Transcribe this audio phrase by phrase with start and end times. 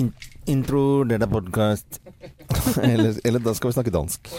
[0.00, 0.08] In
[0.48, 2.00] intro, det er podkast.
[2.82, 4.30] eller, eller da skal vi snakke dansk.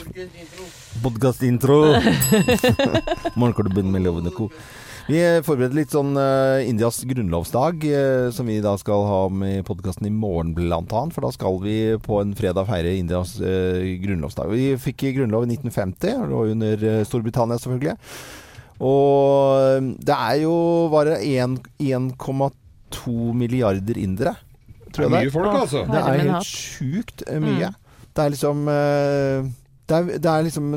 [1.03, 1.77] Podkast-intro.
[3.39, 3.93] Morgenklubben.
[5.03, 9.65] Vi forbereder litt sånn uh, Indias grunnlovsdag, uh, som vi da skal ha med i
[9.67, 11.15] podkasten i morgen blant annet.
[11.15, 14.49] For da skal vi på en fredag feire Indias uh, grunnlovsdag.
[14.51, 17.97] Vi fikk grunnlov i 1950, og under Storbritannia selvfølgelig.
[18.83, 20.55] Og det er jo
[20.91, 24.33] bare 1,2 milliarder indere.
[24.93, 25.83] Tror jeg det er mye folk, altså.
[25.89, 27.73] Det er helt sjukt mye.
[27.73, 28.07] Mm.
[28.13, 28.65] Det er liksom
[29.83, 30.67] det er, det er, liksom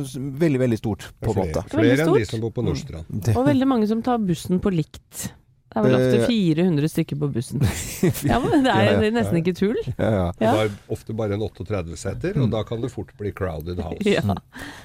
[0.41, 1.63] veldig, veldig stort, på en måte.
[1.71, 3.07] Flere enn de som bor på Nordstrand.
[3.07, 3.37] Mm.
[3.37, 5.29] Og veldig mange som tar bussen på likt.
[5.77, 7.65] Det er vel ofte 400 eh, stykker på bussen.
[8.31, 9.77] ja, men det er, nesten ikke tull.
[9.99, 10.27] Ja, ja.
[10.39, 14.07] Det er ofte bare en 38-seter, og da kan det fort bli crowded house.
[14.09, 14.25] Ja.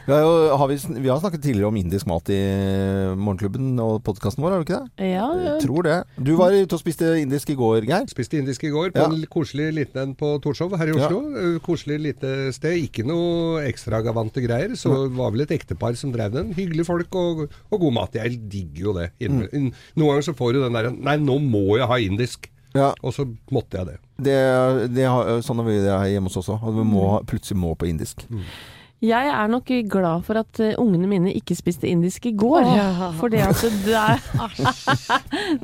[0.09, 2.41] Har jo, har vi, vi, har snakket tidligere om indisk mat i
[3.16, 5.12] Morgenklubben og podkasten vår, har vi ikke det?
[5.13, 5.98] Ja, Jeg tror det.
[6.20, 8.12] Du var ute og spiste indisk i går, Geir?
[8.12, 11.21] Spiste indisk i går på en koselig liten en på Torshov her i Oslo.
[11.63, 12.77] Koselig lite sted.
[12.82, 14.76] Ikke noe ekstravagante greier.
[14.80, 16.52] Så var vel et ektepar som drev den.
[16.58, 18.18] Hyggelige folk og, og god mat.
[18.20, 19.10] Jeg digger jo det.
[19.21, 19.71] Mm.
[19.99, 22.49] Noen ganger så får du den der Nei, nå må jeg ha indisk.
[22.74, 22.91] Ja.
[23.04, 23.98] Og så måtte jeg det.
[24.26, 24.37] det,
[24.96, 25.07] det
[25.43, 25.79] sånn har vi
[26.13, 26.60] hjemme hos oss også.
[26.71, 28.24] At vi må, plutselig må på indisk.
[28.32, 28.46] Mm.
[29.02, 32.68] Jeg er nok glad for at uh, ungene mine ikke spiste indisk i går.
[32.70, 32.99] Oh.
[33.18, 33.49] For der,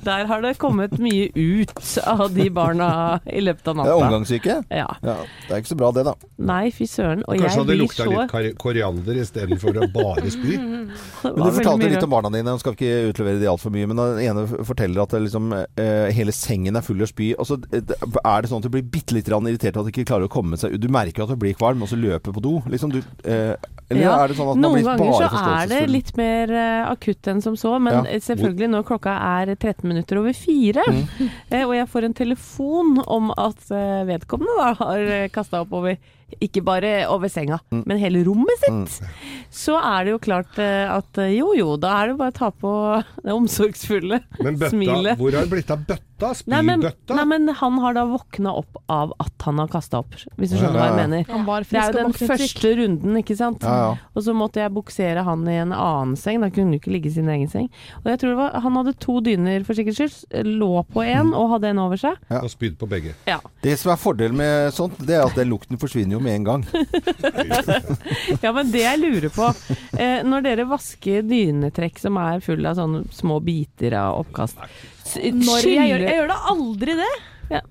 [0.07, 3.91] der har det kommet mye ut av de barna i løpet av natta.
[3.91, 4.55] Det er omgangssyke?
[4.73, 4.87] Ja.
[5.05, 5.17] ja.
[5.45, 6.15] Det er ikke så bra det, da.
[6.49, 7.21] Nei, fy søren.
[7.27, 8.23] Og Kanskje hadde lukta så...
[8.47, 10.57] litt koriander istedenfor å bare spy?
[10.63, 13.91] men Du fortalte litt om barna dine, skal ikke utlevere de altfor mye.
[13.93, 17.35] Men den ene forteller at liksom, uh, hele sengen er full av spy.
[17.37, 20.09] Og så uh, er det sånn at du blir bitte litt irritert at du ikke
[20.09, 20.81] klarer å komme seg ut.
[20.81, 22.57] Du merker at du blir kvalm, og så løper på do.
[22.65, 23.26] Liksom, du Eh,
[23.87, 24.15] eller ja.
[24.19, 27.29] er det sånn at man Noen blir bare så er det litt mer uh, akutt
[27.31, 28.17] enn som så, men ja.
[28.25, 31.05] selvfølgelig når klokka er 13 minutter over fire, mm.
[31.53, 35.95] uh, og jeg får en telefon om at uh, vedkommende da har kasta opp over
[36.43, 37.83] ikke bare over senga, mm.
[37.87, 39.45] men hele rommet sitt, mm.
[39.53, 42.73] så er det jo klart at jo jo, da er det bare å ta på
[43.23, 45.19] det omsorgsfulle men bøtta, smilet.
[45.19, 46.03] Hvor har det blitt av bøtta?
[46.17, 46.49] Spybøtta?
[46.49, 50.49] Nei, nei, men han har da våkna opp av at han har kasta opp, hvis
[50.49, 50.79] du skjønner ja, ja, ja.
[50.79, 51.67] hva jeg mener.
[51.69, 53.65] Det er jo den første runden, ikke sant.
[54.17, 57.11] Og så måtte jeg buksere han i en annen seng, da kunne han ikke ligge
[57.11, 57.69] i sin egen seng.
[58.01, 61.33] Og jeg tror det var, han hadde to dyner for sikkerhets skyld, lå på en
[61.37, 62.17] og hadde en over seg.
[62.41, 63.13] Og spyd på begge.
[63.61, 66.47] Det som er fordelen med sånt, det er at den lukten forsvinner jo med en
[66.47, 66.65] gang.
[68.43, 69.47] ja, men det jeg lurer på
[69.97, 74.59] eh, Når dere vasker dynetrekk som er full av sånne små biter av oppkast
[75.17, 77.15] Når jeg gjør, jeg gjør da aldri det.
[77.47, 77.61] Ja,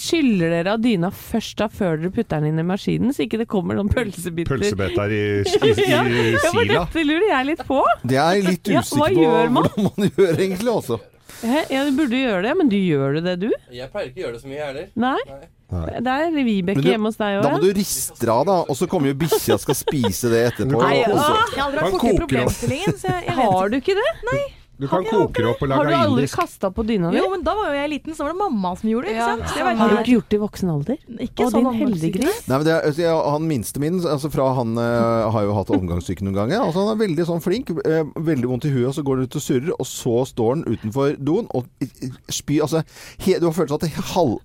[0.00, 3.42] Skyller dere av dyna først da før dere putter den inn i maskinen, så ikke
[3.42, 7.66] det kommer noen pølsebiter Pølsebiter i, i, i, ja, ja, for dette lurer jeg litt
[7.68, 7.82] på.
[8.00, 11.00] Det er jeg litt usikker ja, på hvordan man gjør egentlig også.
[11.42, 13.50] Ja, du burde gjøre det, men du gjør det, du?
[13.74, 14.88] Jeg pleier ikke å gjøre det så mye, jeg heller.
[14.96, 15.20] Nei.
[15.66, 16.00] Nei.
[16.06, 17.42] Det er Vibeke hjemme hos deg òg.
[17.42, 18.58] Da må du riste av, da.
[18.70, 20.78] Og så kommer jo bikkja og skal spise det etterpå.
[20.78, 21.10] Nei, ja.
[21.10, 23.34] Jeg har aldri vært borti problemstillingen.
[23.40, 24.06] Har du ikke det?
[24.30, 24.42] Nei.
[24.76, 25.96] Du kan koke det opp og lage indisk.
[25.96, 27.20] Har du aldri kasta på dyna di?
[27.20, 29.14] Jo, men da var jo jeg liten, så var det mamma som gjorde det.
[29.14, 29.56] ikke sant?
[29.56, 29.72] Ja.
[29.80, 30.98] har du ikke gjort det i voksen alder?
[31.26, 32.42] Ikke Å, sånn din heldiggris.
[32.50, 36.26] Nei, men er, altså, Han minste min, altså fra han uh, har jo hatt omgangssyke
[36.26, 36.60] noen ganger.
[36.66, 39.30] Altså Han er veldig sånn flink, uh, veldig vondt i huet, og så går han
[39.30, 41.88] ut og surrer, og så står han utenfor doen og
[42.32, 42.80] spyr Altså,
[43.22, 44.38] he, du har følelsen at det halv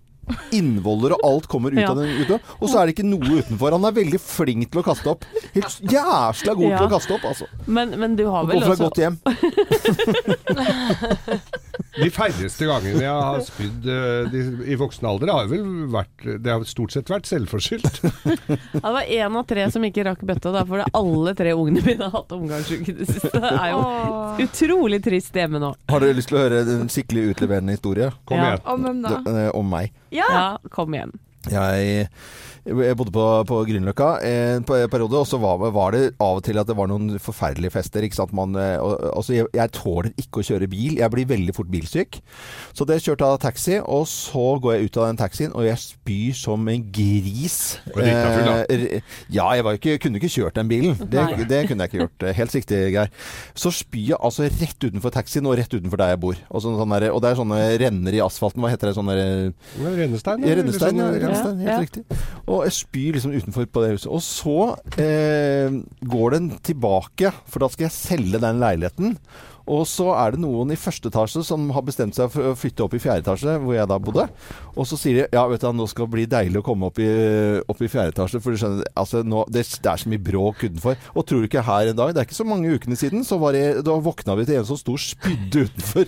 [0.55, 1.89] innvoller og alt kommer ut ja.
[1.91, 2.35] av den ute.
[2.59, 3.69] Og så er det ikke noe utenfor.
[3.75, 5.21] Han er veldig flink til å kaste opp.
[5.55, 6.77] Helt jæsla god ja.
[6.77, 7.45] til å kaste opp, altså.
[7.65, 9.15] Men, men du har vel også godt hjem.
[11.97, 16.65] de færreste gangene jeg har spydd uh, i voksen alder, har vel vært Det har
[16.69, 18.01] stort sett vært selvforskyldt.
[18.03, 21.83] ja, det var én av tre som ikke rakk bøtta, da, fordi alle tre ungene
[21.85, 23.33] mine har hatt omgangsuke i det siste.
[23.41, 25.73] Det er jo utrolig trist hjemme nå.
[25.91, 28.11] Har dere lyst til å høre en skikkelig utleverende historie?
[28.29, 28.63] Kom igjen.
[28.65, 29.17] Om hvem da?
[29.31, 29.93] Eh, om meg.
[30.13, 31.13] Ja, ja kom igjen.
[31.49, 32.09] Jeg
[32.61, 36.59] jeg bodde på, på Grünerløkka en periode, og så var, var, det av og til
[36.61, 38.05] at det var noen forferdelige fester.
[38.05, 38.35] ikke sant?
[38.37, 40.99] Man, eh, og, altså, jeg, jeg, tåler ikke å kjøre bil.
[40.99, 42.19] Jeg blir veldig fort bilsyk.
[42.77, 45.81] Så det kjørte av taxi, og så går jeg ut av den taxien, og jeg
[45.81, 47.57] spyr som en gris.
[47.97, 49.01] Eh,
[49.33, 50.93] ja, jeg var ikke, kunne ikke kjørt den bilen.
[51.01, 52.27] Det, det, kunne jeg ikke gjort.
[52.37, 53.09] Helt riktig, Geir.
[53.57, 56.37] Så spyr jeg altså rett utenfor taxien, og rett utenfor der jeg bor.
[56.51, 58.61] Og, sånn, sånn der, og det er sånne renner i asfalten.
[58.61, 58.95] Hva heter det?
[58.99, 59.17] Sånne
[59.81, 60.45] Rennestein?
[60.45, 61.77] Rennestein, ja, helt ja.
[61.81, 62.19] riktig.
[62.45, 64.09] Og jeg spyr liksom utenfor på det huset.
[64.11, 64.57] Og så
[65.01, 65.79] eh,
[66.13, 69.15] går den tilbake, for da skal jeg selge den leiligheten.
[69.71, 72.83] Og så er det noen i første etasje som har bestemt seg for å flytte
[72.83, 74.25] opp i fjerde etasje, hvor jeg da bodde.
[74.75, 76.99] Og så sier de ja, vet du, nå skal det bli deilig å komme opp
[76.99, 77.07] i,
[77.71, 78.41] opp i fjerde etasje.
[78.43, 80.99] For du skjønner, altså, nå, det, det, er så mye bråk utenfor.
[81.15, 83.39] Og tror du ikke her en dag, det er ikke så mange ukene siden, så
[83.41, 86.03] var jeg, da våkna vi til en som sto og spydde utenfor.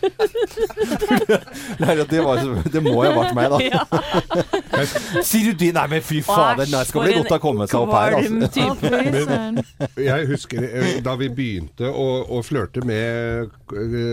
[1.83, 2.44] Nei, det, var,
[2.74, 3.57] det må jo ha vært meg, da.
[3.63, 5.24] Ja.
[5.24, 5.71] Sier du det?
[5.77, 8.69] Nei, men fy fader, det skal bli godt å komme seg opp her, altså.
[8.94, 9.60] Men,
[10.00, 13.52] Jeg husker eh, da vi begynte å, å flørte med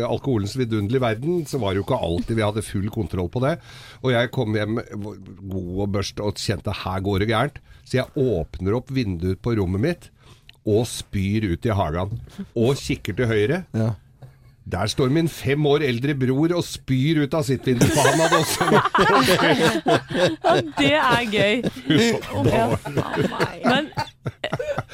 [0.06, 3.56] alkoholens vidunderlige verden, så var det jo ikke alltid vi hadde full kontroll på det.
[4.04, 4.80] Og jeg kom hjem
[5.50, 7.58] god og børst og kjente her går det gærent.
[7.84, 10.10] Så jeg åpner opp vinduet på rommet mitt
[10.68, 12.14] og spyr ut i hagen.
[12.54, 13.64] Og kikker til høyre.
[13.74, 13.90] Ja.
[14.70, 18.20] Der står min fem år eldre bror og spyr ut av sitt vindu, for han
[18.20, 18.64] hadde også
[20.44, 21.54] Ja, det er gøy.
[22.46, 22.66] Ja.
[23.64, 23.88] Men,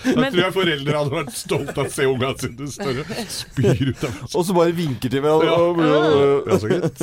[0.06, 3.05] Jeg tror jeg foreldre hadde vært stolt av å se ungene sine større.
[3.32, 5.87] Spyr ut av Og så bare vinker til hverandre.
[5.87, 6.43] Ja.
[6.46, 7.02] Ja, så greit.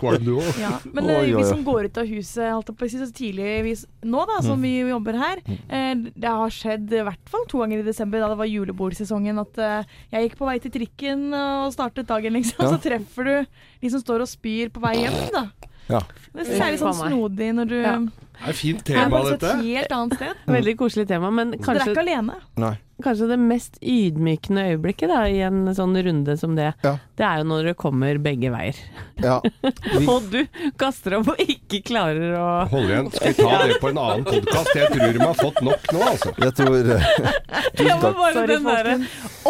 [0.00, 0.48] Kvalm du òg?
[0.60, 3.76] Ja, men Oi, eh, oi, vi som går ut av huset alt å så tidlig
[4.02, 7.82] nå, da, som vi jobber her eh, Det har skjedd i hvert fall to ganger
[7.82, 11.70] i desember, da det var julebordsesongen, at eh, jeg gikk på vei til trikken og
[11.74, 12.64] startet dagen, liksom.
[12.64, 12.72] Ja.
[12.74, 13.34] Så treffer du
[13.82, 15.46] de som står og spyr på vei hjem, da.
[15.90, 16.02] Ja.
[16.32, 17.96] Det er særlig sånn snodig når du Ja.
[18.42, 19.50] Det er et fint er tema, på dette.
[19.54, 20.40] et helt annet sted.
[20.58, 21.30] Veldig koselig tema.
[21.30, 22.40] Men kanskje dere er ikke alene.
[22.58, 22.72] Nei.
[23.02, 26.92] kanskje det mest ydmykende øyeblikket da, i en sånn runde som det, Ja.
[27.18, 28.78] det er jo når det kommer begge veier.
[29.22, 29.40] Ja.
[29.42, 30.38] Vi, Og du
[30.78, 33.10] kaster opp og ikke klarer å Hold igjen.
[33.14, 34.70] Skal vi ta det på en annen podkast?
[34.78, 36.34] Jeg tror de har fått nok nå, altså.
[36.44, 36.78] jeg tror
[37.78, 38.22] Tusen takk.
[38.22, 38.96] Sorry, den derre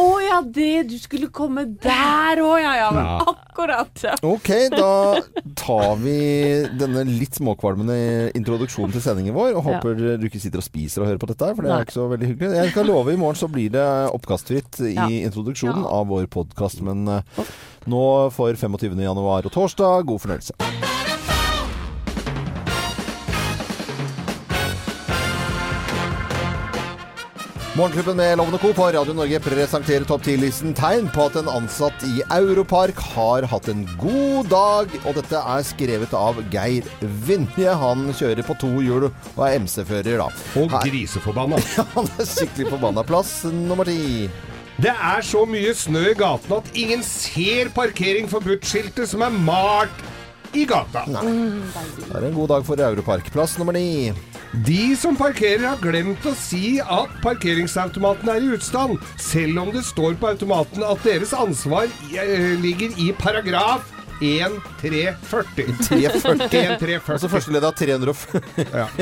[0.01, 2.91] Å ja, det Du skulle komme der òg, ja ja.
[2.97, 3.37] Men Ja.
[3.53, 4.15] Akkurat, ja.
[4.25, 5.21] Ok, da
[5.61, 6.17] tar vi
[6.81, 9.77] denne litt småkvalmende introduksjonen til sendingen vår, og Ja.
[9.79, 11.79] håper du ikke sitter og spiser og hører på dette, her, for det Nei.
[11.81, 12.57] er ikke så veldig hyggelig.
[12.63, 15.07] Jeg skal love, i morgen så blir det oppkastfritt i Ja.
[15.09, 15.89] introduksjonen Ja.
[16.01, 17.23] av vår podkast, men eh,
[17.87, 18.99] nå for 25.
[19.03, 20.92] januar og torsdag, god fornøyelse.
[27.83, 28.69] Morgenklubben med Lovende Co.
[28.73, 33.67] på Radio Norge presenterer topp 10-listen tegn på at en ansatt i Europark har hatt
[33.73, 34.93] en god dag.
[35.03, 36.87] Og dette er skrevet av Geir
[37.27, 37.75] Vinje.
[37.81, 40.29] Han kjører på to hjul og er MC-fører, da.
[40.63, 41.59] Og Her- griseforbanna.
[41.97, 43.03] Han er skikkelig forbanna.
[43.09, 44.31] Plass nummer ti.
[44.79, 50.07] Det er så mye snø i gatene at ingen ser parkering forbudt-skiltet som er malt
[50.53, 51.05] i gata.
[51.09, 53.31] Det er en god dag for Europark.
[53.35, 54.13] Plass nummer ni.
[54.67, 59.85] De som parkerer har glemt å si at parkeringsautomaten er i utstand, selv om det
[59.89, 63.89] står på automaten at deres ansvar eh, ligger i paragraf
[64.23, 65.19] 1340.
[65.89, 66.47] 340.
[66.47, 67.13] 1340.
[67.17, 68.43] Altså første ledd av 340.
[68.77, 68.87] Ja.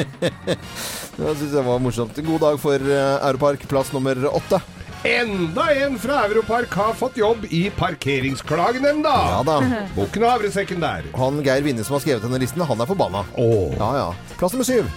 [1.20, 2.16] Det syns jeg var morsomt.
[2.24, 3.66] God dag for eh, Europark.
[3.68, 4.62] Plass nummer åtte.
[5.04, 9.12] Enda en fra Europark har fått jobb i Parkeringsklagenemnda.
[9.30, 9.54] Ja da.
[9.96, 11.06] Bukken og havresekken der.
[11.16, 13.22] Han Geir Vinje som har skrevet denne listen, han er forbanna.
[13.40, 13.72] Åh.
[13.80, 14.10] Ja ja.
[14.36, 14.90] Plass nummer syv.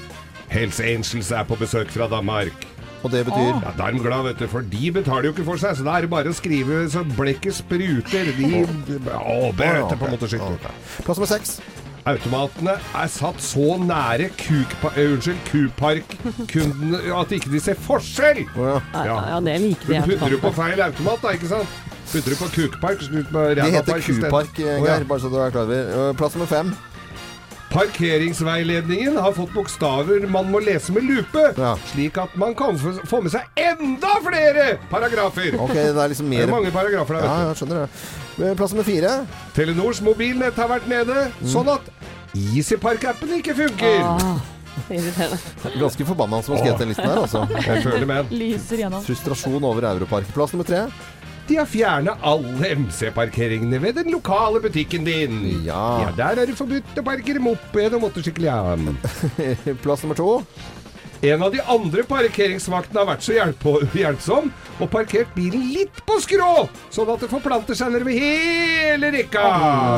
[0.52, 2.68] Hells Angels er på besøk fra Danmark.
[3.04, 5.44] Og det betyr Ja, Da er de glad, vet du, for de betaler jo ikke
[5.48, 5.76] for seg.
[5.80, 8.30] Så det er bare å skrive så blekket spruter.
[8.38, 8.52] De
[9.12, 10.60] Å, bøter på motorsykkel.
[11.04, 11.58] Plass nummer seks.
[12.06, 18.42] Automatene er satt så nære kukpa, eh, unnskyld, kupark-kundene at ikke de ser forskjell.
[18.58, 19.06] Oh, ja.
[19.08, 20.04] Ja, ja det liker Du jeg.
[20.10, 21.78] putter du på feil automat, da, ikke sant?
[22.12, 24.02] Putter du på kukpark, så du på Det heter.
[24.04, 25.00] Kupark, Geir, oh, ja.
[25.08, 26.10] Bare så du er klar over.
[26.10, 26.74] Eh, Plass nummer fem.
[27.74, 31.76] Parkeringsveiledningen har fått bokstaver man må lese med lupe, Ja.
[31.92, 35.56] slik at man kan få få med seg enda flere paragrafer.
[35.60, 37.88] Ok, det er liksom Det mer er mange paragrafer der, Ja, vet jeg skjønner
[38.38, 38.58] det.
[38.58, 39.26] Plass nummer fire.
[39.26, 39.28] du.
[39.56, 41.82] Telenors mobilnett har vært nede, sånn at
[42.36, 44.02] EasyPark-appen ikke funker.
[44.04, 44.40] Ah,
[44.90, 45.38] irriterende.
[45.80, 47.48] Ganske forbanna som har skrevet den listen her, altså.
[47.66, 48.32] Jeg føler med.
[48.32, 49.04] Lyser gjennom.
[49.04, 50.26] Frustrasjon over Europark.
[50.34, 50.88] Plass nummer tre.
[51.48, 55.42] De har fjernet alle MC-parkeringene ved den lokale butikken din.
[55.66, 56.12] Ja.
[56.18, 58.62] Der er det forbudt å parkere moped og motorsykkel, ja.
[59.84, 60.30] Plass nummer to.
[61.24, 63.36] En av de andre parkeringsvaktene har vært så
[64.02, 64.50] hjelpsom
[64.84, 69.44] og parkert bilen litt på skrå, sånn at det forplanter seg nedover hele rekka.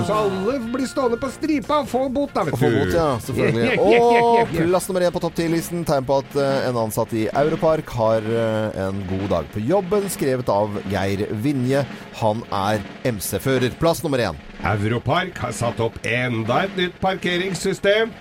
[0.05, 2.65] Så alle blir stående på stripa og får bot, da, vet Og du.
[2.67, 3.07] få bot, ja.
[3.25, 3.79] Selvfølgelig.
[3.85, 5.81] Og plass nummer én på topp 10-listen.
[5.87, 10.05] Tegn på at eh, en ansatt i Europark har eh, en god dag på jobben.
[10.13, 11.81] Skrevet av Geir Vinje.
[12.21, 13.73] Han er MC-fører.
[13.81, 14.37] Plass nummer én.
[14.75, 18.13] Europark har satt opp enda et nytt parkeringssystem.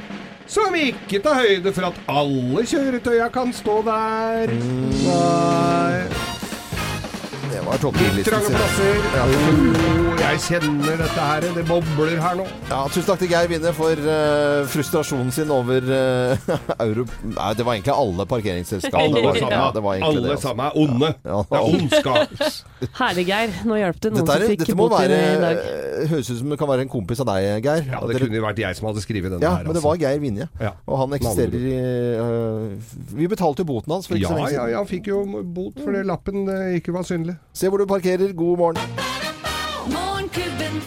[0.47, 4.53] Som ikke tar høyde for at alle kjøretøya kan stå der.
[5.05, 6.44] Nei.
[7.55, 8.33] Det var topp Litt 10-listen.
[8.35, 8.97] trange plasser.
[9.15, 9.25] Ja.
[9.25, 11.45] Oh, jeg kjenner dette her.
[11.55, 12.47] Det bobler her nå.
[12.71, 16.49] Ja, tusen takk til Geir Winne for uh, frustrasjonen sin over uh,
[16.85, 17.05] euro...
[17.31, 19.21] Nei, det var egentlig alle parkeringsselskapene.
[19.23, 20.49] Alle sammen, Ja, det var alle det, altså.
[20.49, 21.13] sammen er onde.
[21.23, 21.39] Ja.
[21.53, 22.35] Det er ondskap.
[23.01, 23.55] Herlig, Geir.
[23.71, 25.63] Nå hjalp det noen Dette, er, som fikk dette må bot i være dag.
[25.63, 27.87] eh, Høres ut som det kan være en kompis av deg, Geir.
[27.95, 29.69] Ja, det dere- kunne vært jeg som hadde skrevet denne ja her.
[29.71, 30.51] men det var Geir Winne.
[30.91, 31.79] Og han eksisterer i
[32.19, 34.75] uh, Vi betalte jo boten hans for ikke Ja, så lenge ja, siden.
[34.75, 35.23] ja, han fikk jo
[35.55, 37.37] bot fordi lappen eh, ikke var synlig.
[37.53, 38.33] Se hvor du parkerer.
[38.33, 38.77] God morgen.
[39.87, 40.83] Morgenklubben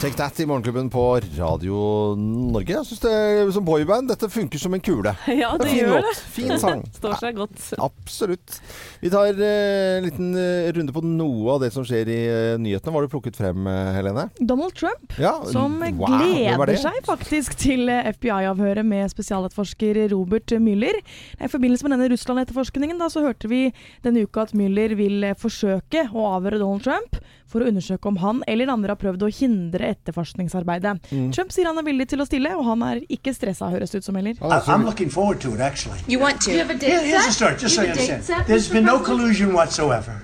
[0.00, 1.02] Take That i Morgenklubben på
[1.36, 2.72] Radio Norge.
[2.72, 3.16] Jeg syns det
[3.52, 5.12] som boyband dette funker som en kule.
[5.42, 6.06] Ja, det fin gjør låt.
[6.08, 6.22] det.
[6.32, 6.80] Fin sang.
[6.96, 7.66] Står seg godt.
[7.84, 8.54] Absolutt.
[9.02, 12.54] Vi tar eh, en liten eh, runde på noe av det som skjer i eh,
[12.62, 12.94] nyhetene.
[12.94, 14.24] Hva har du plukket frem, eh, Helene?
[14.40, 20.96] Donald Trump, Ja, som wow, gleder seg faktisk til eh, FBI-avhøret med spesialetterforsker Robert Müller.
[21.36, 23.66] I forbindelse med denne Russland-etterforskningen så hørte vi
[24.06, 28.42] denne uka at Müller vil forsøke å avhøre Donald Trump for å undersøke om han
[28.48, 30.94] eller andre har prøvd å hindre etterforskningsarbeidet.
[31.10, 31.30] Mm.
[31.34, 34.02] Trump sier han er villig til å stille, og han er ikke stressa, høres det
[34.02, 34.36] ut som heller.
[34.40, 35.98] Er også- I'm looking forward to it, actually.
[36.06, 36.52] You want to?
[36.52, 38.46] You have a Here- here's a start, just so you understand.
[38.46, 40.22] There's been no collusion whatsoever.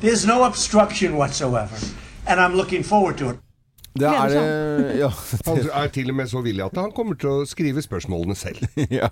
[0.00, 1.76] There's no obstruction whatsoever.
[2.26, 3.38] And I'm looking forward to it.
[3.98, 4.34] Det er
[5.00, 5.08] ja.
[5.48, 8.62] Han er til og med så villig at han kommer til å skrive spørsmålene selv.
[9.00, 9.08] ja.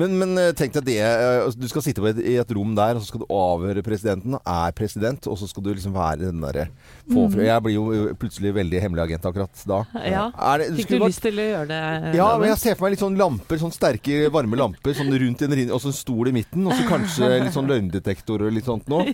[0.00, 0.96] Men, men eh, tenk deg det.
[1.04, 3.28] eh, altså, Du skal sitte på et, i et rom der, og så skal du
[3.34, 4.38] avhøre presidenten.
[4.40, 6.68] Er president, og så skal du liksom være den derre
[7.08, 7.34] få Mm.
[7.44, 9.78] Jeg blir jo eh, plutselig veldig hemmelig agent akkurat da.
[10.06, 10.24] Ja.
[10.52, 12.12] Er det, Fikk du lyst til å gjøre det?
[12.16, 15.44] Ja, men jeg ser for meg litt sånn lamper, sånn sterke, varme lamper sånn rundt
[15.44, 18.54] en rinne, og så en stol i midten, og så kanskje litt sånn løgndetektor og
[18.54, 19.12] litt sånt noe.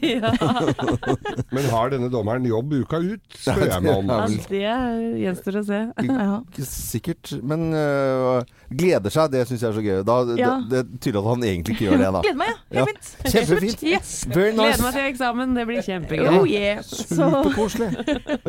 [1.55, 4.15] Men har denne dommeren jobb uka ut, spør jeg meg om.
[4.15, 4.21] Ja,
[4.65, 4.77] Ja,
[5.23, 5.81] gjenstår å se.
[6.25, 6.38] Ja.
[6.69, 10.03] Sikkert, men uh, gleder seg, det syns jeg er så gøy.
[10.07, 10.53] Da, Ja.
[10.71, 12.23] det, det tyder at han egentlig ikke gjør det, da.
[12.26, 12.83] Gleder meg, ja.
[12.83, 12.87] Ja.
[12.91, 13.11] Fint.
[13.35, 13.83] Kjempefint.
[13.95, 14.12] Yes.
[14.31, 16.31] Very Gleder meg til eksamen, det blir kjempegøy.
[16.38, 16.83] Oh yeah.
[16.85, 17.91] Superkoselig.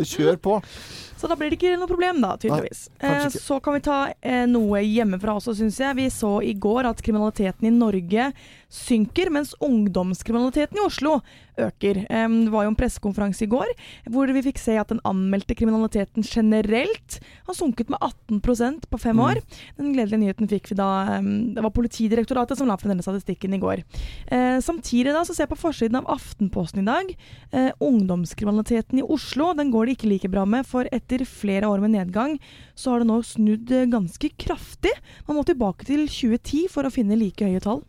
[0.06, 0.60] Kjør på.
[1.16, 2.88] så da blir det ikke noe problem, da, tydeligvis.
[3.02, 5.96] Nei, Eh, så kan vi ta eh, noe hjemmefra også, syns jeg.
[5.98, 8.28] Vi så i går at kriminaliteten i Norge
[8.76, 11.20] synker, mens ungdomskriminaliteten i Oslo
[11.56, 12.02] øker.
[12.04, 13.70] Det var jo en pressekonferanse i går
[14.12, 19.22] hvor vi fikk se at den anmeldte kriminaliteten generelt har sunket med 18% på fem
[19.24, 19.40] år.
[19.80, 20.90] Den gledelige nyheten fikk vi da
[21.22, 23.84] Det var Politidirektoratet som la frem denne statistikken i går.
[24.28, 27.16] Eh, samtidig da så ser jeg på forsiden av Aftenposten i dag.
[27.52, 31.84] Eh, ungdomskriminaliteten i Oslo den går det ikke like bra med, for etter flere år
[31.84, 32.38] med nedgang
[32.76, 34.94] så har det nå snudd eh, ganske kraftig.
[35.28, 37.84] Man må tilbake til 2010 for å finne like høye tall.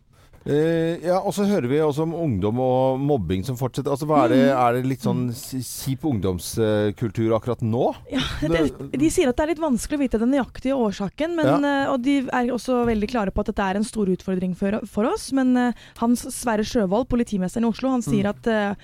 [0.47, 3.91] Eh, ja, og så hører vi også om ungdom og mobbing som fortsetter.
[3.91, 4.59] Altså, er, det, Mm.
[4.63, 7.89] er det litt sånn kjip ungdomskultur akkurat nå?
[8.13, 8.23] Ja,
[8.53, 8.61] det,
[8.95, 11.99] de sier at det er litt vanskelig å vite den nøyaktige årsaken, men, eh, og
[12.07, 15.33] de er også veldig klare på at dette er en stor utfordring for, for oss.
[15.37, 18.75] Men uh, Hans Sverre Sjøvold, politimesteren i Oslo, han sier at eh,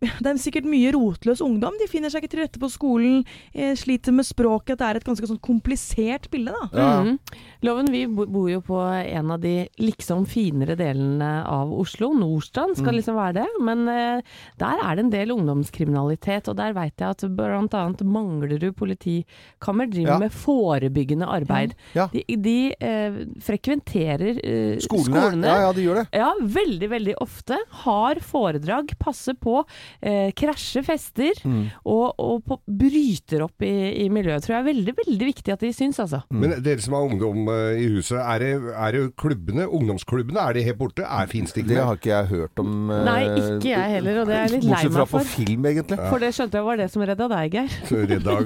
[0.00, 1.74] det er sikkert mye rotløs ungdom.
[1.80, 3.22] De finner seg ikke til rette på skolen,
[3.54, 4.76] eh, sliter med språket.
[4.76, 6.68] At det er et ganske sånn komplisert bilde, da.
[6.76, 6.90] Ja.
[7.06, 7.18] Mm.
[7.64, 12.12] Loven, vi bor jo på en av de liksom finere delene av Oslo.
[12.14, 12.98] Nordstrand skal Mm.
[13.00, 13.46] liksom være det.
[13.64, 14.20] Men uh,
[14.60, 17.86] der er det en del ungdomskriminalitet, og der veit jeg at bl.a.
[18.04, 20.18] Manglerud politikammer driver Ja.
[20.18, 21.74] med forebyggende arbeid.
[21.96, 22.08] Ja.
[22.12, 25.20] De, de uh, frekventerer uh, Skolene?
[25.20, 25.46] skolene.
[25.50, 26.06] Ja, ja, de gjør det.
[26.16, 27.58] Ja, veldig, veldig ofte.
[27.86, 29.64] Har foredrag, passer på,
[30.02, 31.66] eh, krasjer fester Mm.
[31.84, 34.42] og, og på, bryter opp i, i miljøet.
[34.44, 36.22] Tror jeg er veldig, veldig viktig at de syns, altså.
[36.30, 40.56] Men dere som har ungdom eh, i huset, er det, er det klubbene, ungdomsklubbene, er
[40.58, 41.04] de helt borte?
[41.06, 42.72] Er fins det ikke Det har ikke jeg hørt om.
[42.90, 45.18] eh, Nei, ikke jeg heller, og det er jeg litt lei Bortsett fra meg på
[45.18, 45.30] for.
[45.36, 46.00] film, egentlig.
[46.10, 47.76] For det skjønte jeg var det som redda deg, Geir.
[47.90, 48.36] Så redda,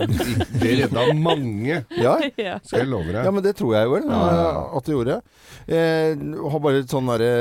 [0.60, 2.16] det redda mange, Ja.
[2.40, 2.58] Ja.
[2.64, 3.24] skal jeg love deg.
[3.24, 4.52] ja, men det tror jeg jo vel ja.
[4.76, 5.16] at det gjorde.
[5.68, 6.14] Eh,
[6.50, 7.32] har bare et sånn derre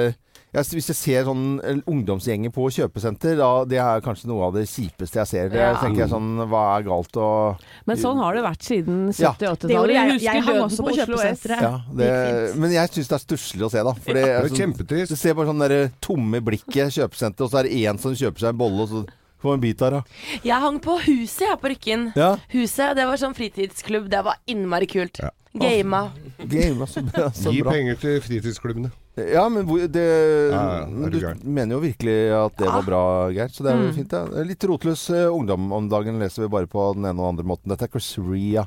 [0.54, 4.56] jeg, hvis jeg ser sånn eh, ungdomsgjenger på kjøpesenter, da, det er kanskje noe av
[4.58, 5.50] det kjipeste jeg ser.
[5.54, 5.76] Det Ja.
[5.82, 9.34] tenker jeg sånn, Hva er galt og Men sånn har det vært siden Ja.
[9.38, 9.94] 70-80-tallet.
[9.94, 10.04] Ja.
[10.10, 10.34] Jeg, jeg.
[10.34, 11.62] Jeg hang også på kjøpesenteret.
[11.62, 13.94] ja, det, Men jeg syns det er stusslig å se, da.
[13.94, 15.10] For det, Det er sånn, kjempetrist.
[15.10, 18.40] du ser bare sånn der tomme blikket kjøpesenter, og så er det én som kjøper
[18.40, 19.06] seg en bolle, og så
[19.42, 20.02] får en bit her, da.
[20.44, 22.14] Jeg hang på Huset her på Rykken.
[22.18, 22.36] Ja.
[22.52, 24.10] Huset, det var sånn fritidsklubb.
[24.10, 25.20] Det var innmari kult.
[25.22, 25.30] Ja.
[25.56, 26.12] Gama.
[26.46, 27.02] Gama så,
[27.34, 28.92] så Gi penger til fritidsklubbene.
[29.34, 30.06] Ja, men hvor, det,
[30.54, 33.04] Ja, ja, du du mener jo virkelig at det var bra,
[33.36, 33.52] Geir.
[33.54, 34.46] Så det er jo fint, det.
[34.50, 37.48] Litt rotløs eh, ungdom om dagen leser vi bare på den ene og den andre
[37.54, 37.72] måten.
[37.74, 38.66] Dette er Chris Ria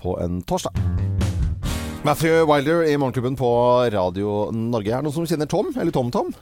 [0.00, 0.78] på en torsdag.
[2.02, 3.50] Matthew Wilder i Morgenklubben på
[3.94, 4.90] Radio Norge.
[4.90, 5.70] Er det noen som kjenner Tom?
[5.78, 6.32] Eller TomTom?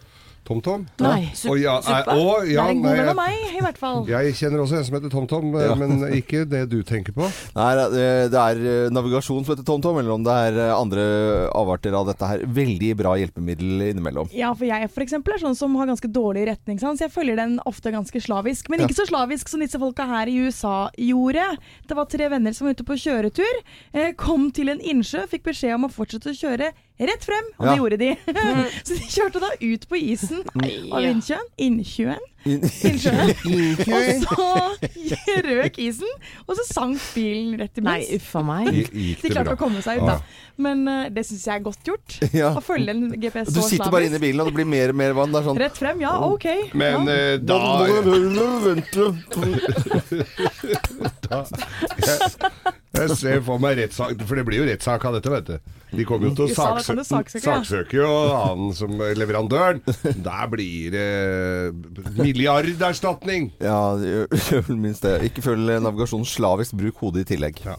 [0.50, 0.84] TomTom?
[0.98, 1.30] Nei.
[1.30, 1.76] Å ja,
[2.10, 4.00] og ja, er en god nei, venn av meg, i hvert fall.
[4.10, 5.76] Jeg kjenner også en som heter TomTom, eh, Ja.
[5.78, 7.28] men ikke det du tenker på.
[7.54, 11.04] Nei, det det er eh, navigasjon som heter TomTom, eller om det er eh, andre
[11.54, 12.42] avarter av dette her.
[12.58, 14.32] Veldig bra hjelpemiddel innimellom.
[14.34, 17.04] Ja, for jeg for eksempel er sånn som har ganske dårlig retningssans.
[17.04, 20.38] Jeg følger den ofte ganske slavisk, men ikke så slavisk som disse folka her i
[20.42, 21.46] USA gjorde.
[21.86, 23.62] Det var tre venner som var ute på kjøretur,
[24.18, 27.70] kom til en innsjø, fikk beskjed om å fortsette å kjøre rett frem, og Ja.
[27.70, 28.10] det gjorde de.
[28.86, 30.42] så de kjørte da ut på isen
[30.92, 31.48] av Innsjøen.
[31.60, 32.26] Innsjøen.
[32.48, 33.30] Innsjøen.
[33.84, 34.46] Og så
[35.48, 36.12] røk isen,
[36.46, 38.70] og så sank bilen rett i Nei, uffa meg.
[38.92, 40.20] De klarte å komme seg ut, da.
[40.60, 42.16] Men uh, det syns jeg er godt gjort.
[42.36, 42.50] Ja.
[42.56, 44.92] Å følge en GPS Du så sitter bare inne i bilen, og det blir mer
[44.92, 45.36] og mer vann.
[45.44, 46.46] Sånn Rett frem, ja, OK.
[46.76, 47.16] Men ja.
[47.16, 47.56] eh, da,
[53.00, 55.79] Jeg ser for meg rettssak, for det blir jo rettssak av dette, vet du.
[55.90, 57.42] De kommer jo til å saksøke, ja.
[57.42, 59.82] saksøke jo han som leverandøren.
[60.30, 61.06] Der blir det
[62.20, 63.50] milliarderstatning.
[63.62, 65.18] Ja, gjør vel minst det.
[65.30, 67.64] Ikke følg navigasjonen slavisk, bruk hodet i tillegg.
[67.66, 67.78] Ja.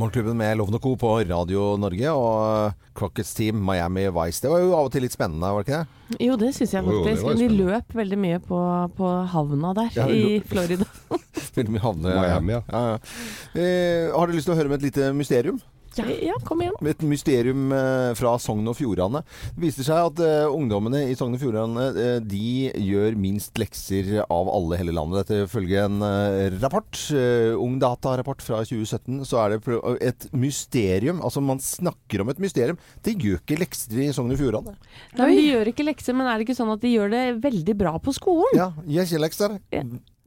[0.00, 0.94] Morgenklubben med Loven og Co.
[0.96, 4.40] på Radio Norge og Crockets Team Miami Vice.
[4.40, 6.22] Det var jo av og til litt spennende, var det ikke det?
[6.24, 7.26] Jo, det syns jeg Jo, jo, faktisk.
[7.28, 8.60] Vi De løp veldig mye på,
[8.96, 10.86] på havna der Ja, i Florida.
[11.56, 12.14] Veldig mye havne...
[12.14, 12.62] Miami, ja.
[12.70, 13.60] ja, ja.
[13.60, 15.60] Eh, har du lyst til å høre om et lite mysterium?
[15.98, 16.76] Ja, ja kom igjen.
[16.86, 19.22] Et mysterium eh, fra Sogn og Fjordane.
[19.56, 24.20] Det viser seg at uh, ungdommene i Sogn og Fjordane uh, de gjør minst lekser
[24.22, 25.24] av alle i hele landet.
[25.24, 29.80] Dette ifølge en uh, rapport, eh, Ungdata-rapport fra 2017, så er det
[30.12, 31.22] et mysterium.
[31.26, 32.78] Altså man snakker om et mysterium.
[33.06, 34.76] De gjør ikke lekser i Sogn og Fjordane.
[35.18, 37.76] Nei, de gjør ikke lekser, men er det ikke sånn at de gjør det veldig
[37.82, 38.54] bra på skolen?
[38.58, 39.60] Ja, gjør ikke lekser.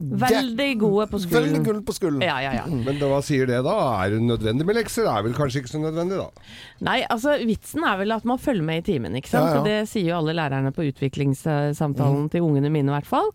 [0.00, 1.44] Veldig gode på skolen.
[1.52, 2.22] Veldig gull på skolen.
[2.26, 2.64] Ja, ja, ja.
[2.66, 3.74] Men da, hva sier det da?
[4.02, 5.06] Er det nødvendig med lekser?
[5.06, 6.46] Det er vel kanskje ikke så nødvendig, da.
[6.88, 9.60] Nei, altså vitsen er vel at man følger med i timen, ikke sant.
[9.66, 13.30] Det sier jo alle lærerne på utviklingssamtalen til ungene mine i hvert fall.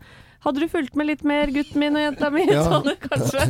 [0.46, 2.64] Hadde du fulgt med litt mer, gutten min og jenta mi, Ja.
[2.64, 3.42] så hadde du kanskje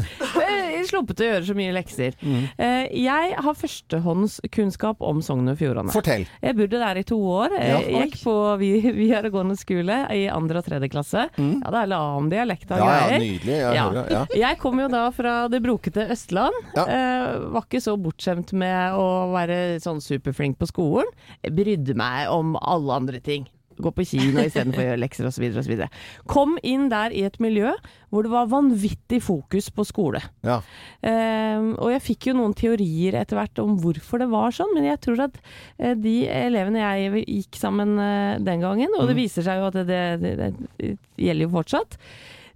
[0.41, 2.15] eh, sluppet å gjøre så mye lekser.
[2.57, 5.91] Eh, jeg har førstehåndskunnskap om Sogn og Fjordane.
[5.93, 6.25] Fortell.
[6.41, 7.53] Jeg bodde der i to år.
[7.55, 7.77] Ja.
[7.83, 11.27] Jeg gikk på vi- videregående skole i andre og tredje klasse.
[11.37, 13.57] Ja, det er annen dialekt av Ja, ja, nydelig.
[13.59, 13.85] Jeg Ja.
[13.89, 14.09] hører.
[14.11, 14.25] Ja.
[14.35, 16.53] Jeg kom jo da fra det brokete Østland.
[16.75, 16.85] Ja.
[16.87, 21.05] Eh, var ikke så bortskjemt med å være sånn superflink på skolen.
[21.43, 23.47] Jeg brydde meg om alle andre ting.
[23.79, 25.45] Gå på kino istedenfor å gjøre lekser osv.
[25.61, 25.83] osv.
[26.29, 27.71] Kom inn der i et miljø
[28.09, 30.21] hvor det var vanvittig fokus på skole.
[30.45, 30.59] Ja.
[31.05, 34.89] Eh, og jeg fikk jo noen teorier etter hvert om hvorfor det var sånn, men
[34.89, 35.37] jeg tror at
[35.77, 39.79] eh, de elevene jeg gikk sammen eh, den gangen, og det viser seg jo at
[39.79, 41.99] det, det, det, det gjelder jo fortsatt,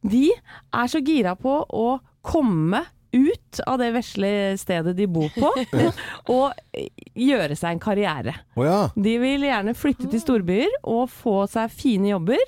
[0.03, 1.87] de er så gira på å
[2.25, 2.81] komme
[3.13, 5.51] ut av det vesle stedet de bor på,
[6.33, 6.53] og
[7.13, 8.35] gjøre seg en karriere.
[8.57, 8.79] Oh, ja.
[8.95, 12.41] De vil gjerne flytte til storbyer og få seg fine jobber,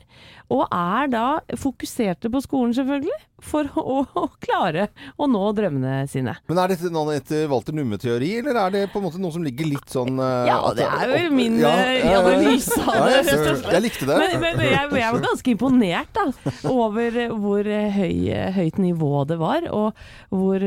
[0.54, 4.88] og er da fokuserte på skolen selvfølgelig, for å, å klare
[5.22, 6.36] å nå drømmene sine.
[6.50, 9.46] Men er dette noe etter Walter Numme-teori, eller er det på en måte noe som
[9.46, 13.12] ligger litt sånn eh, Ja, det er jo min Ja, eh, ja, analyse av det.
[13.16, 13.74] jeg, rett og slett.
[13.76, 14.20] jeg likte det.
[14.24, 16.26] Men, men jeg, jeg var ganske imponert da,
[16.72, 18.16] over hvor høy,
[18.58, 20.66] høyt nivå det var, og hvor,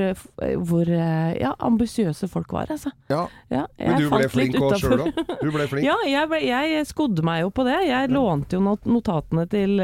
[0.70, 2.70] hvor ja, ambisiøse folk var.
[2.74, 2.92] Altså.
[3.12, 3.24] Ja.
[3.52, 5.26] Ja, jeg Men du ble flink òg sjøl da?
[5.40, 5.84] Du ble flink?
[5.88, 7.78] Ja, jeg, ble, jeg skodde meg jo på det.
[7.88, 9.78] Jeg lånte jo notatene til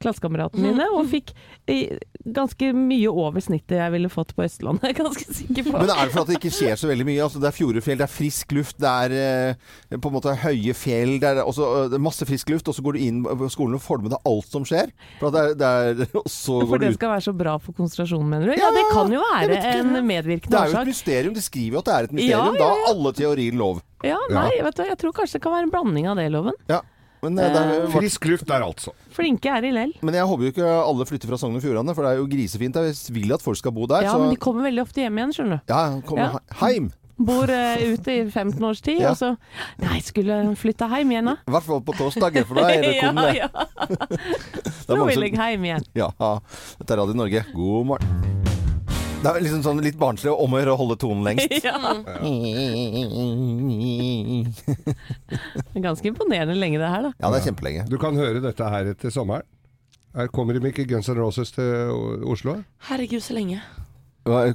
[0.00, 1.32] klassekameratene mine, og fikk
[1.70, 1.98] eh,
[2.40, 5.76] ganske mye over snittet jeg ville fått på Østlandet, er ganske sikker på.
[5.76, 7.20] Men er det for at det ikke skjer så veldig mye?
[7.28, 10.74] Altså, det er fjordefjell, det er frisk luft, det er eh, på en måte høye
[10.76, 13.76] fjell, det er, også, eh, masse frisk luft, og så går du inn på skolen
[13.76, 14.90] og får med deg alt som skjer.
[15.20, 16.04] For det er, det er,
[16.40, 16.98] så For det ut.
[16.98, 18.56] skal være så bra for konsentrasjonen, mener du?
[18.56, 20.70] Ja, Ja, det kan jo være en medvirkende årsak.
[20.70, 21.32] Det er jo et mysterium.
[21.34, 22.54] De skriver jo at det er et mysterium.
[22.54, 23.80] Ja, ja, Da er alle teorier lov.
[24.06, 26.54] Ja, nei, vet du, jeg tror kanskje det kan være en blanding av det, Loven.
[26.70, 26.78] Ja.
[27.22, 28.92] Men, eh, det er, Frisk luft der, altså.
[29.12, 29.92] Flinke er i lell.
[30.02, 32.26] men jeg håper jo ikke alle flytter fra Sogn og Fjordane, for det er jo
[32.30, 32.74] grisefint.
[32.80, 34.02] Jeg vil at folk skal bo der.
[34.06, 35.72] Ja, så men de kommer veldig ofte hjem igjen, skjønner du.
[35.74, 36.30] ja, kom Ja.
[36.32, 36.90] he- heim.
[37.20, 39.10] Bor eh, ute i 15 års tid, Ja.
[39.10, 39.36] og så
[39.78, 41.36] Nei, skulle flytta hjem igjen, da?
[41.46, 43.36] I hvert fall på torsdag, for da er det kom det.
[43.36, 43.66] ja, ja.
[44.88, 45.84] Det er Nå mange vil som- jeg hjem igjen.
[45.94, 46.08] Ja,
[46.80, 47.44] dette er Radio Norge.
[47.54, 48.59] God morgen.
[49.20, 51.52] Det er liksom sånn litt barnslig om å gjøre å holde tonen lengst.
[51.60, 51.76] Ja.
[55.86, 57.10] Ganske imponerende lenge, det her, da.
[57.20, 57.84] Ja, det er kjempelenge.
[57.90, 59.44] Du kan høre dette her etter sommeren.
[60.16, 61.68] Her kommer de ikke Guns N' Roses til
[62.32, 62.52] Oslo?
[62.88, 63.58] Herregud, så lenge.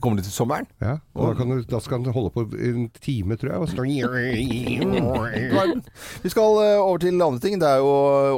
[0.02, 0.66] Kommer de til sommeren?
[0.82, 3.60] Ja, og da, kan du, da skal den holde på en time, tror jeg.
[3.62, 3.76] Og så...
[6.26, 7.56] Vi skal eh, over til andre ting.
[7.62, 7.92] Det er jo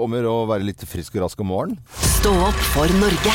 [0.04, 1.80] om å gjøre å være litt frisk og rask om morgenen.
[2.20, 3.34] Stå opp for Norge.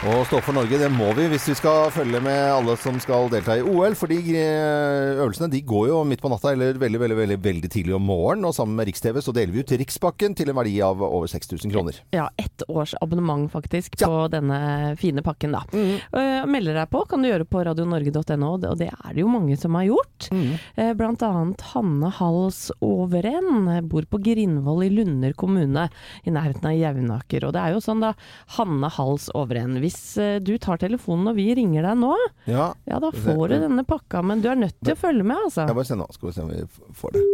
[0.00, 3.26] Og stå for Norge, det må vi hvis vi skal følge med alle som skal
[3.28, 3.92] delta i OL.
[3.98, 7.92] For de øvelsene de går jo midt på natta eller veldig veldig, veldig, veldig tidlig
[7.98, 8.46] om morgenen.
[8.48, 11.74] Og sammen med Riks-TV så deler vi ut Rikspakken til en verdi av over 6000
[11.74, 11.98] kroner.
[12.16, 14.08] Ja, ett års abonnement faktisk Ja.
[14.08, 15.66] på denne fine pakken, da.
[15.76, 19.58] Eh, melder deg på kan du gjøre på radionorge.no, og det er det jo mange
[19.60, 20.30] som har gjort.
[20.32, 25.90] Eh, Blant annet Hanne Hals Overen bor på Grindvoll i Lunder kommune,
[26.24, 27.44] i nærheten av Jevnaker.
[27.44, 28.14] Og det er jo sånn da,
[28.56, 32.14] Hanne Hals Overen, hvis hvis eh, du tar telefonen og vi ringer deg nå,
[32.46, 32.70] Ja.
[32.86, 34.22] ja da får du denne pakka.
[34.22, 35.66] Men du er nødt til å følge med, altså.
[35.66, 37.24] Jeg bare se nå, skal vi se om vi får det.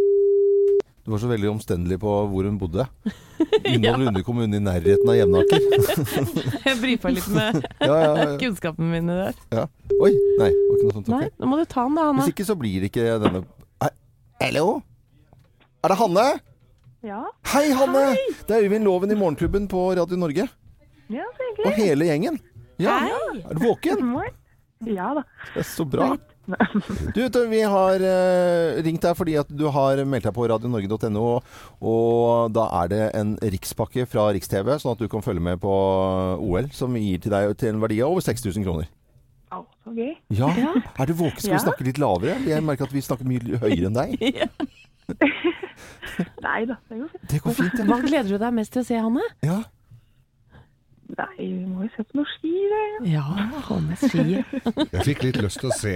[1.06, 2.82] Du var så veldig omstendelig på hvor hun bodde.
[3.70, 5.66] Innhold Lunde kommune i nærheten av Jevnaker.
[6.66, 8.24] Jeg brifa litt med Ja, ja, ja.
[8.42, 9.38] kunnskapene mine der.
[9.54, 9.68] ja.
[10.02, 11.06] Oi, nei, det var ikke noe sånt.
[11.12, 11.36] Nei, ok.
[11.40, 12.24] nå må du ta den da, Hanne.
[12.24, 13.44] Hvis ikke så blir det ikke denne
[14.42, 14.66] Hallo?
[15.86, 16.24] Er det Hanne?
[17.06, 18.02] Ja, Hei, Hanne!
[18.48, 20.48] Det er Øyvind Loven i Morgenklubben på Radio Norge.
[21.12, 22.40] Ja, så Og hele gjengen.
[22.82, 22.96] Ja.
[23.06, 24.10] Er du våken?
[24.84, 25.22] Ja da.
[25.54, 26.16] Det er så bra.
[27.16, 31.24] Du, vi har eh, ringt deg fordi at du har meldt deg på radionorge.no,
[31.82, 35.72] og da er det en rikspakke fra Riks-TV, sånn at du kan følge med på
[36.38, 38.86] OL, som vi gir til deg til en verdi av over 6000 kroner.
[39.50, 40.14] Å, så gøy.
[40.38, 40.52] Ja.
[40.54, 41.42] Er du våken?
[41.42, 42.38] Skal vi snakke litt lavere?
[42.46, 44.14] Jeg merker at vi snakker mye høyere enn deg.
[46.46, 47.26] Nei da, det går fint.
[47.30, 49.26] Det går fint, Hva gleder du deg mest til å se, Hanne?
[49.46, 49.64] ja.
[51.06, 53.10] Nei, vi må jo se på noen ski, det.
[53.12, 53.22] Ja,
[53.68, 54.40] ha med ski.
[54.96, 55.92] Jeg fikk litt lyst til å se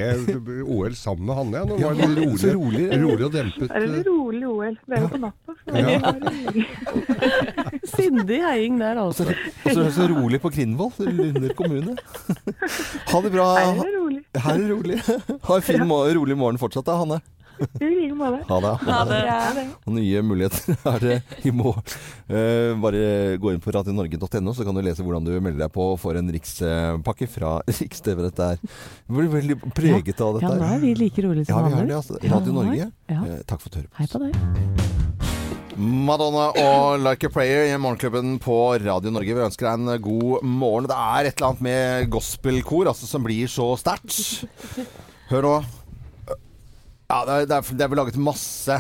[0.63, 1.63] OL sammen med Hanne.
[1.67, 3.01] Nå var det litt så rolig, rolig.
[3.03, 3.67] rolig og dempet.
[3.73, 4.77] Det er litt rolig OL.
[4.87, 5.57] Det er jo på natta.
[5.67, 5.99] Det Ja.
[6.15, 7.81] er.
[7.97, 9.67] Sindig heiing der, Og så, altså.
[9.67, 11.97] og så, så rolig på Krinvoll, Lunder kommune.
[13.11, 13.49] Ha det bra.
[13.59, 14.23] Her er det rolig.
[14.39, 15.01] Her er det rolig.
[15.49, 15.85] Ha en fin,
[16.21, 17.19] rolig morgen fortsatt da, Hanne.
[17.81, 18.41] I like måte.
[18.49, 18.73] Ha det.
[18.87, 19.19] Ha det.
[19.29, 19.65] Ja, det.
[19.87, 21.83] Og nye muligheter er det i morgen.
[22.31, 23.03] Eh, bare
[23.43, 26.31] gå inn på radionorge.no, så kan du lese hvordan du melder deg på for en
[26.33, 28.23] rikspakke fra Riks-TV.
[28.29, 28.63] Dette er
[29.11, 30.61] blir veldig preget av Ja, dette.
[30.63, 31.99] nå er vi like rolige Ja, vi er det.
[32.01, 32.21] Altså.
[32.33, 33.21] Radio Norge, Ja.
[33.27, 35.01] eh, takk for at du hører på Hei på deg.
[35.81, 39.33] Madonna og Like a Prayer i Morgenklubben på Radio Norge.
[39.37, 40.89] Vi ønsker deg en god morgen.
[40.91, 44.45] Det er et eller annet med gospelkor altså, som blir så sterkt.
[45.31, 45.55] Hør nå.
[47.11, 48.77] Ja, det er, det er, vel laget masse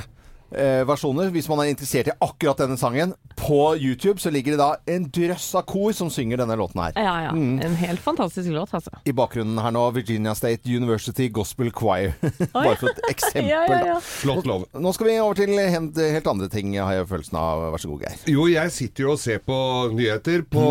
[0.53, 1.31] eh, versjoner.
[1.35, 5.07] Hvis man er interessert i akkurat denne sangen, på YouTube så ligger det da en
[5.13, 6.97] drøss av kor som synger denne låten her.
[6.99, 7.33] Ja, ja.
[7.35, 7.61] Mm.
[7.65, 8.93] En helt fantastisk låt, altså.
[9.09, 12.15] I bakgrunnen her nå Virginia State University Gospel Choir.
[12.55, 13.39] Bare for et eksempel.
[13.51, 13.95] Ja, ja, ja.
[13.97, 14.01] da.
[14.05, 14.67] Flott lov.
[14.79, 17.65] Nå skal vi over til helt, helt andre ting, har jeg følelsen av.
[17.73, 18.21] Vær så god, Geir.
[18.31, 19.57] Jo, jeg sitter jo og ser på
[19.97, 20.65] nyheter på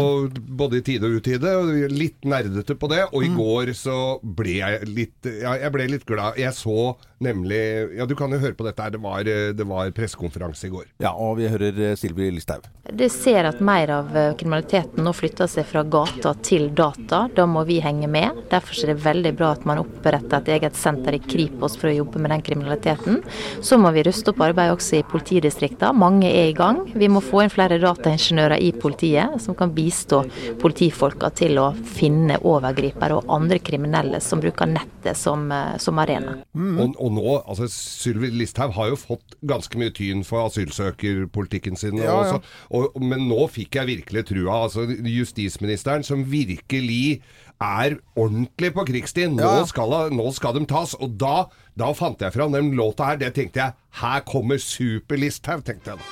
[0.60, 3.02] både i tide og utide, og litt nerdete på det.
[3.10, 6.38] Og i går så ble jeg litt Ja, jeg ble litt glad.
[6.40, 7.60] Jeg så nemlig
[7.98, 8.94] Ja, du kan jo høre på dette her.
[8.96, 10.90] Det var, eh, det var pressekonferanse i går.
[11.04, 12.68] Ja, og vi hører eh, Silvi Listhaug.
[12.90, 17.28] Det ser at mer av eh, kriminaliteten nå flytter seg fra gata til data.
[17.36, 18.44] Da må vi henge med.
[18.50, 21.94] Derfor er det veldig bra at man oppretter et eget senter i Kripos for å
[22.00, 23.22] jobbe med den kriminaliteten.
[23.62, 25.94] Så må vi ruste opp arbeidet også i politidistriktene.
[25.94, 26.82] Mange er i gang.
[26.98, 30.24] Vi må få inn flere dataingeniører i politiet som kan bistå
[30.62, 36.40] politifolka til å finne overgripere og andre kriminelle som bruker nettet som, eh, som arena.
[36.58, 41.98] Og, og nå, altså Sylvi Listhaug har jo fått ganske mye tyn for asylsøkerpolitikken sin.
[41.98, 42.40] Ja, ja.
[42.72, 44.64] Og, men nå fikk jeg virkelig trua.
[44.64, 47.22] Altså Justisministeren som virkelig
[47.60, 49.36] er ordentlig på krigsstien.
[49.36, 49.66] Nå, Ja.
[49.68, 50.94] skal, nå skal de tas.
[50.96, 51.46] Og da,
[51.78, 53.18] da fant jeg fram den låta her.
[53.18, 53.74] Det tenkte jeg.
[54.00, 56.04] Her kommer Super Listhaug, tenkte jeg da.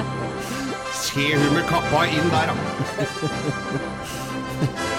[1.00, 2.54] Se hun med kappa inn der, da.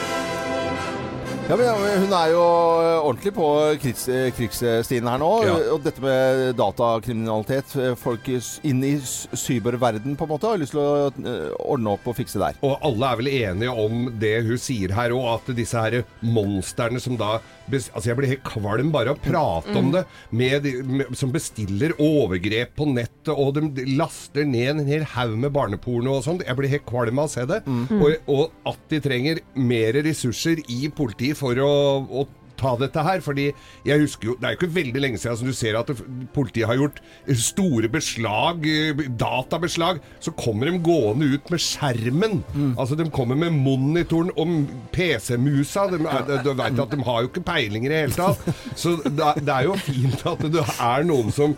[1.52, 1.68] Ja, men,
[2.06, 2.42] Hun er jo
[2.80, 3.46] eh, ordentlig på
[3.84, 5.32] krigs, eh, krigsstien her nå.
[5.44, 5.56] Ja.
[5.74, 7.74] Og dette med datakriminalitet.
[7.76, 11.12] eh, Folk inn i cyberverden på en måte har lyst til å
[11.60, 12.56] ordne opp og fikse der.
[12.64, 17.04] Og alle er vel enige om det hun sier her òg, at disse her monstrene
[17.04, 20.02] som da Altså, jeg blir helt kvalm bare av å prate om det.
[20.36, 25.54] Med, med, som bestiller overgrep på nettet, og de laster ned en hel haug med
[25.56, 26.42] barneporno og sånn.
[26.44, 27.62] Jeg blir helt kvalm av å se det.
[27.96, 31.74] Og, og at de trenger mer ressurser i politiet for å,
[32.22, 32.28] å
[32.62, 33.48] ta dette her, fordi
[33.88, 35.96] jeg husker jo Det er jo ikke veldig lenge siden som du ser at det,
[36.36, 37.00] politiet har gjort
[37.42, 38.68] store beslag,
[39.18, 40.02] databeslag.
[40.22, 42.44] Så kommer de gående ut med skjermen.
[42.76, 44.54] Altså De kommer med monitoren og
[44.94, 45.88] PC-musa.
[45.90, 48.62] Du vet at de har jo ikke peilinger i det hele tatt.
[48.78, 51.58] Så det det er jo fint at det er noen som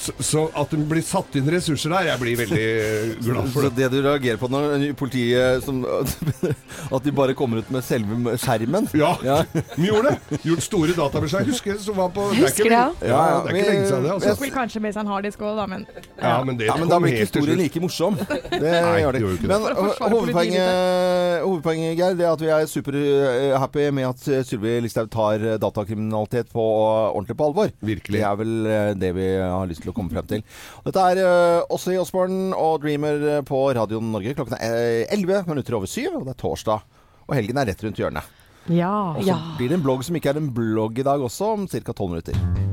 [0.00, 3.66] så, så at det blir satt inn ressurser der, jeg blir veldig eh, glad for
[3.66, 3.72] det.
[3.72, 3.88] Så det.
[3.92, 5.82] du reagerer på når politiet som,
[6.96, 8.88] At de bare kommer ut med selve skjermen?
[8.96, 9.38] Ja, Ja.
[9.76, 10.40] vi gjorde det.
[10.46, 11.46] Gjort store databeslag.
[11.50, 12.86] Husker som var på er Husker det, ja.
[13.06, 14.12] Ja, ja, det er ikke lenge siden det.
[14.16, 14.28] altså.
[14.30, 15.86] Jeg vel kanskje med seg en harddisk òg, da, men
[16.20, 18.16] Ja, men det Ja, men da blir ikke historien like morsom.
[18.56, 19.20] Det Nei, gjør det.
[19.36, 19.48] ikke.
[19.50, 24.76] Men forsvare hovedpoenget, hovedpoenget Geir, det er at vi er superhappy med at eh, Sylvi
[24.84, 26.64] Listhaug tar eh, datakriminalitet på
[27.12, 27.72] ordentlig på alvor.
[27.84, 28.20] Virkelig.
[28.20, 30.44] Det er vel eh, det vi har lyst til å komme frem til.
[30.86, 31.22] Dette er
[31.72, 34.34] Åse Osborn og Dreamer eh, på Radio Norge.
[34.38, 37.02] Klokken er eh, 11 minutter over syv, og det er torsdag.
[37.26, 38.36] Og helgen er rett rundt hjørnet.
[38.72, 38.92] Ja.
[39.14, 41.68] Og så blir det en blogg som ikke er en blogg i dag også, om
[41.70, 41.82] ca.
[41.92, 42.65] 12 minutter.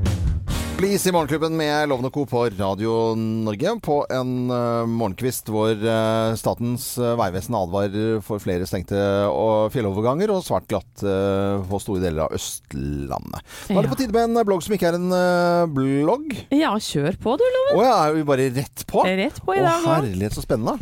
[0.83, 2.25] Please i Morgenklubben med Lovende Co.
[2.25, 8.67] på Radio Norge på en uh, morgenkvist hvor uh, Statens uh, vegvesen advarer for flere
[8.67, 13.47] stengte uh, fjelloverganger og svært glatt uh, på store deler av Østlandet.
[13.71, 16.35] Nå er det på tide med en blogg som ikke er en uh, blogg.
[16.51, 17.79] Ja, kjør på du, Loven.
[17.79, 19.07] Å ja, er vi bare rett på?
[19.07, 20.75] Rett på i dag Å, herlighet, så spennende.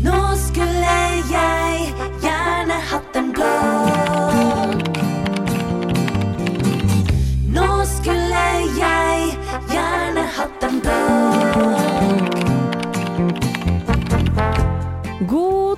[0.00, 0.96] Nå skulle
[1.28, 1.92] jeg
[2.24, 3.95] gjerne hatt en blogg.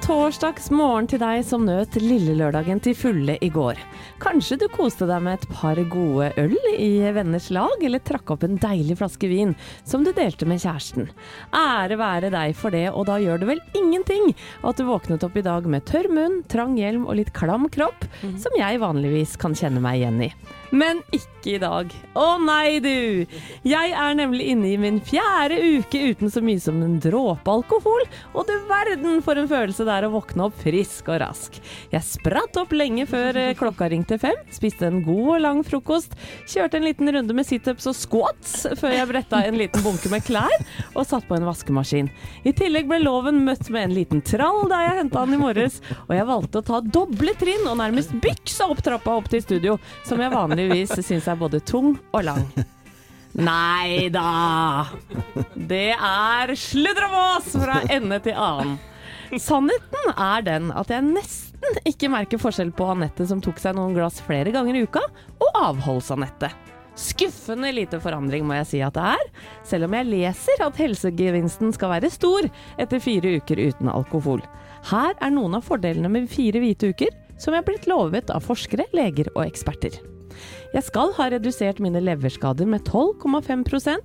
[0.09, 3.77] God torsdagsmorgen til deg som nøt lille lørdagen til fulle i går.
[4.23, 8.47] Kanskje du koste deg med et par gode øl i venners lag, eller trakk opp
[8.47, 9.53] en deilig flaske vin
[9.85, 11.11] som du delte med kjæresten.
[11.53, 14.33] Ære være deg for det, og da gjør det vel ingenting
[14.65, 18.09] at du våknet opp i dag med tørr munn, trang hjelm og litt klam kropp,
[18.41, 20.31] som jeg vanligvis kan kjenne meg igjen i.
[20.73, 21.93] Men ikke i dag.
[22.19, 23.25] Å nei, du!
[23.65, 28.05] Jeg er nemlig inne i min fjerde uke uten så mye som en dråpe alkohol,
[28.35, 31.59] og du verden for en følelse det er å våkne opp frisk og rask.
[31.93, 36.17] Jeg spratt opp lenge før eh, klokka ringte fem, spiste en god og lang frokost,
[36.49, 40.25] kjørte en liten runde med situps og squats før jeg bretta en liten bunke med
[40.27, 40.55] klær
[40.95, 42.11] og satt på en vaskemaskin.
[42.49, 45.81] I tillegg ble loven møtt med en liten trall da jeg henta han i morges,
[46.07, 49.79] og jeg valgte å ta doble trinn og nærmest byksa opp trappa opp til studio,
[50.07, 52.45] som jeg vanligvis syns er både tung og lang.
[53.39, 54.89] Nei da!
[55.55, 58.79] Det er sludremås fra ende til annen.
[59.37, 63.93] Sannheten er den at jeg nesten ikke merker forskjell på Anette som tok seg noen
[63.97, 65.03] glass flere ganger i uka,
[65.45, 66.49] og avholds-Anette.
[66.99, 69.27] Skuffende lite forandring må jeg si at det er,
[69.69, 72.49] selv om jeg leser at helsegevinsten skal være stor
[72.81, 74.41] etter fire uker uten alkohol.
[74.89, 78.43] Her er noen av fordelene med fire hvite uker, som jeg er blitt lovet av
[78.43, 80.01] forskere, leger og eksperter.
[80.75, 84.01] Jeg skal ha redusert mine leverskader med 12,5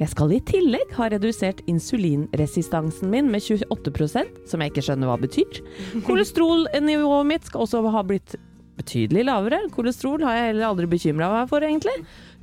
[0.00, 5.18] Jeg skal i tillegg ha redusert insulinresistansen min med 28% som jeg ikke skjønner hva
[5.20, 5.60] betyr.
[6.06, 8.36] Kolesterolnivået mitt skal også ha blitt
[8.78, 9.60] betydelig lavere.
[9.74, 11.94] Kolesterol har jeg heller aldri bekymra meg for, egentlig.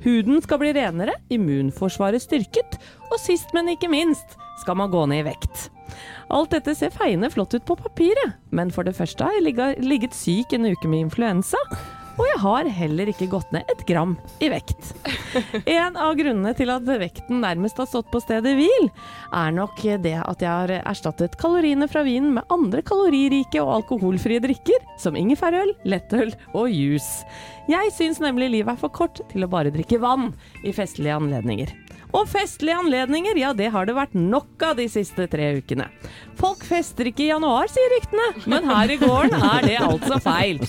[0.04, 2.78] Huden skal bli renere, immunforsvaret styrket,
[3.10, 5.68] og sist, men ikke minst, skal man gå ned i vekt.
[6.30, 10.14] Alt dette ser feiende flott ut på papiret, men for det første har jeg ligget,
[10.14, 11.58] syk en uke med influensa.
[12.18, 14.92] Og jeg har heller ikke gått ned et gram i vekt.
[15.64, 18.88] En av grunnene til at vekten nærmest har stått på stedet hvil,
[19.36, 24.42] er nok det at jeg har erstattet kaloriene fra vinen med andre kaloririke og alkoholfrie
[24.42, 27.24] drikker, som ingefærøl, lettøl og juice.
[27.70, 30.32] Jeg syns nemlig livet er for kort til å bare drikke vann
[30.66, 31.70] i festlige anledninger.
[32.16, 35.86] Og festlige anledninger, ja det har det vært nok av de siste tre ukene.
[36.40, 40.60] Folk fester ikke i januar, sier ryktene, men her i gården er det altså feil.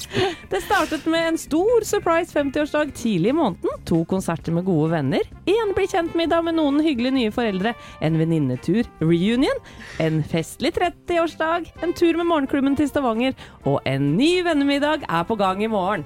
[0.51, 5.25] Det startet med en stor surprise 50-årsdag tidlig i måneden, to konserter med gode venner,
[5.49, 9.62] en bli kjent-middag med noen hyggelige nye foreldre, en venninnetur, reunion,
[10.04, 15.39] en festlig 30-årsdag, en tur med morgenklubben til Stavanger, og en ny vennemiddag er på
[15.39, 16.06] gang i morgen.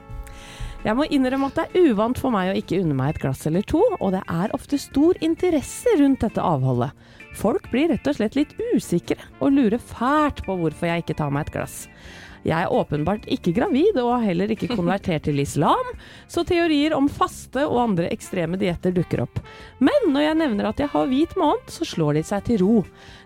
[0.86, 3.40] Jeg må innrømme at det er uvant for meg å ikke unne meg et glass
[3.50, 6.94] eller to, og det er ofte stor interesse rundt dette avholdet.
[7.36, 11.34] Folk blir rett og slett litt usikre, og lurer fælt på hvorfor jeg ikke tar
[11.34, 11.80] meg et glass.
[12.46, 15.88] Jeg er åpenbart ikke gravid, og har heller ikke konvertert til islam,
[16.30, 19.42] så teorier om faste og andre ekstreme dietter dukker opp.
[19.82, 22.76] Men når jeg nevner at jeg har hvit måned, så slår de seg til ro.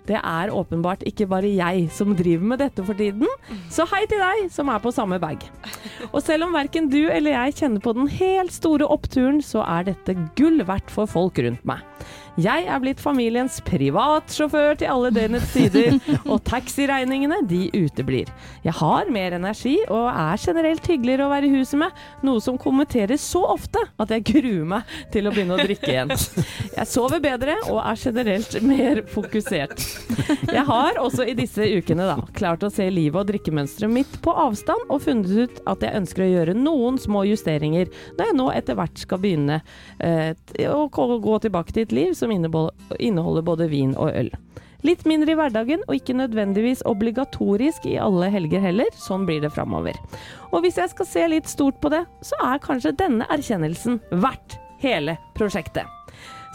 [0.08, 3.28] Det er åpenbart ikke bare jeg som driver med dette for tiden,
[3.70, 5.44] så hei til deg som er på samme bag.
[6.14, 9.92] Og selv om verken du eller jeg kjenner på den helt store oppturen, så er
[9.92, 11.84] dette gull verdt for folk rundt meg.
[12.38, 15.98] Jeg er blitt familiens privatsjåfør til alle døgnets tider,
[16.32, 18.30] og taxiregningene de uteblir.
[18.64, 22.60] Jeg har mer energi og er generelt hyggeligere å være i huset med, noe som
[22.62, 26.14] kommenteres så ofte at jeg gruer meg til å begynne å drikke igjen.
[26.76, 29.84] Jeg sover bedre og er generelt mer fokusert.
[30.50, 34.34] Jeg har også i disse ukene da, klart å se livet og drikkemønsteret mitt på
[34.34, 38.48] avstand, og funnet ut at jeg ønsker å gjøre noen små justeringer når jeg nå
[38.54, 39.60] etter hvert skal begynne
[40.04, 40.32] eh,
[40.70, 44.32] å gå tilbake til et liv som inneholder både vin og øl.
[44.88, 48.88] Litt mindre i hverdagen, og ikke nødvendigvis obligatorisk i alle helger heller.
[48.96, 49.98] Sånn blir det framover.
[50.54, 54.56] Og hvis jeg skal se litt stort på det, så er kanskje denne erkjennelsen verdt
[54.80, 55.84] hele prosjektet.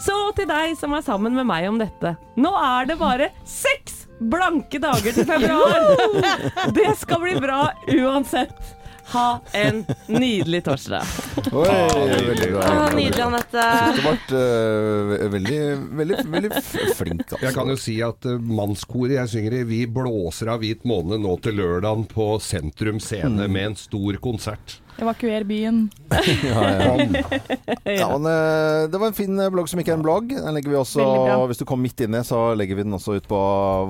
[0.01, 2.15] Så til deg som er sammen med meg om dette.
[2.41, 5.85] Nå er det bare seks blanke dager til februar!
[6.77, 7.61] Det skal bli bra
[7.93, 8.73] uansett.
[9.13, 11.05] Ha en nydelig torsdag.
[11.35, 12.67] Oi, veldig bra.
[12.69, 13.65] Å, nydelig, Anette.
[13.95, 15.59] Du ble uh, veldig,
[15.99, 16.51] veldig, veldig
[16.95, 17.41] flink, altså.
[17.43, 21.19] Jeg kan jo si at uh, mannskoret jeg synger i, vi blåser av hvit måne
[21.21, 24.79] nå til lørdagen på Sentrum Scene med en stor konsert.
[25.01, 25.89] Evakuer byen.
[26.45, 27.09] Ja, ja.
[27.83, 30.31] ja, men, eh, det var en fin blogg som ikke er en blogg.
[30.31, 31.03] Den legger vi også,
[31.49, 33.41] Hvis du kom midt inne, så legger vi den også ut på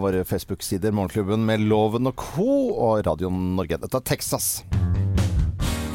[0.01, 0.95] våre Facebook-sider.
[0.95, 2.49] Morgenklubben med Loven og Co.
[2.73, 3.77] og Radio Norge.
[3.85, 4.63] Dette er Texas.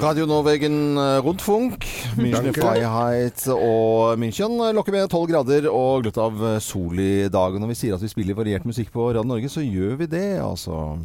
[0.01, 1.85] Radio Norwegen eh, Rundfunk,
[2.17, 2.55] München.
[2.57, 7.59] Freiheit og München lokker med 12 grader og gløtt av sol i dag.
[7.61, 10.39] Når vi sier at vi spiller variert musikk på Radio Norge, så gjør vi det,
[10.41, 10.97] altså.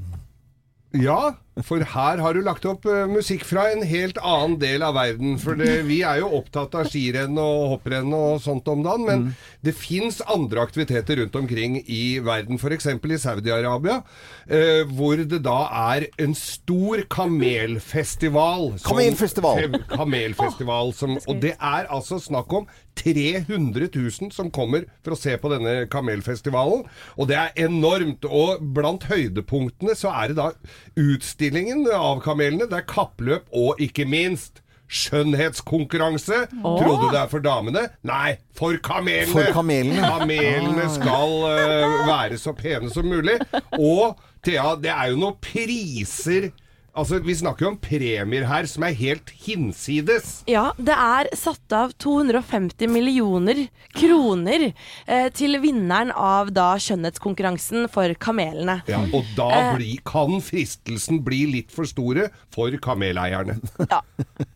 [0.95, 4.95] Ja, for her har du lagt opp eh, musikk fra en helt annen del av
[4.97, 5.37] verden.
[5.39, 9.23] For det, vi er jo opptatt av skirenn og hopprenn og sånt om dagen, men
[9.63, 12.59] det fins andre aktiviteter rundt omkring i verden.
[12.59, 12.89] F.eks.
[12.91, 14.01] i Saudi-Arabia,
[14.49, 15.61] eh, hvor det da
[15.95, 18.73] er en stor kamelfestival.
[18.79, 19.61] som- Kamelfestival.
[19.63, 20.93] Som, Kamelfestival.
[20.93, 25.51] Som, og det er altså snakk om 300 000 som kommer for å se på
[25.51, 26.85] denne kamelfestivalen.
[27.19, 28.25] Og det er enormt.
[28.25, 30.51] Og blant høydepunktene så er det da
[30.99, 32.69] utstillingen av kamelene.
[32.71, 36.45] Det er kappløp og ikke minst skjønnhetskonkurranse.
[36.63, 36.75] Åh.
[36.79, 37.87] Tror du det er for damene?
[38.05, 39.31] Nei, for kamelene!
[39.33, 40.11] For kamelene.
[40.19, 43.39] Kamelene skal uh, være så pene som mulig.
[43.79, 46.51] Og Thea, det er jo noen priser
[46.95, 50.43] Altså, Vi snakker jo om premier her som er helt hinsides.
[50.47, 58.13] Ja, det er satt av 250 millioner kroner eh, til vinneren av da skjønnhetskonkurransen for
[58.21, 58.77] kamelene.
[58.91, 59.75] Ja, og da Eh.
[59.77, 63.59] bli, kan fristelsen bli litt for store for kameleierne.
[63.95, 63.99] Ja.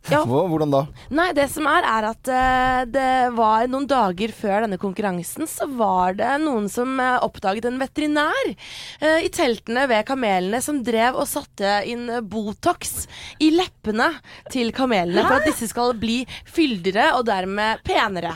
[0.09, 0.23] ja.
[0.25, 0.79] Hvordan da?
[1.13, 5.67] Nei, det som er, er at eh, det var noen dager før denne konkurransen, så
[5.77, 11.19] var det noen som eh, oppdaget en veterinær eh, i teltene ved kamelene som drev
[11.21, 13.07] og satte inn Botox
[13.43, 14.09] i leppene
[14.51, 18.35] til kamelene for at disse skal bli fyldigere og dermed penere.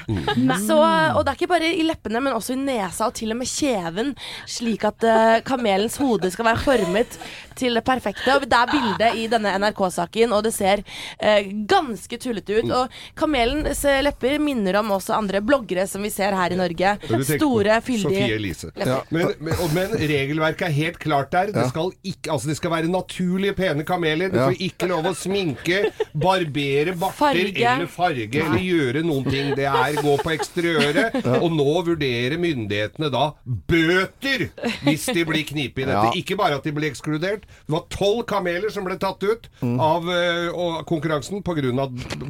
[0.63, 3.39] Så, og det er ikke bare i leppene, men også i nesa og til og
[3.41, 4.13] med kjeven,
[4.49, 7.17] slik at uh, kamelens hode skal være formet
[7.57, 8.27] til det perfekte.
[8.35, 12.73] Og det er bildet i denne NRK-saken, og det ser uh, ganske tullete ut.
[12.73, 16.95] Og kamelens eh, lepper minner om også andre bloggere som vi ser her i Norge.
[17.03, 18.71] Store, Sofie fyldige Elise.
[18.79, 19.01] Ja.
[19.13, 21.53] Men, men, men regelverket er helt klart der.
[21.53, 24.29] Det skal, ikke, altså det skal være naturlige, pene kameler.
[24.31, 24.47] Du Ja.
[24.49, 27.63] får ikke lov å sminke, barbere barter Farge.
[27.63, 29.53] eller farge eller gjøre noen ting.
[29.55, 31.19] Det er gå på eksteriøret.
[31.43, 34.49] Og nå vurderer myndighetene da bøter
[34.83, 36.03] hvis de blir knipet i dette.
[36.09, 36.11] Ja.
[36.15, 37.41] Ikke bare at de blir ekskludert.
[37.47, 41.53] Det var tolv kameler som ble tatt ut av eh, og konkurransen pga.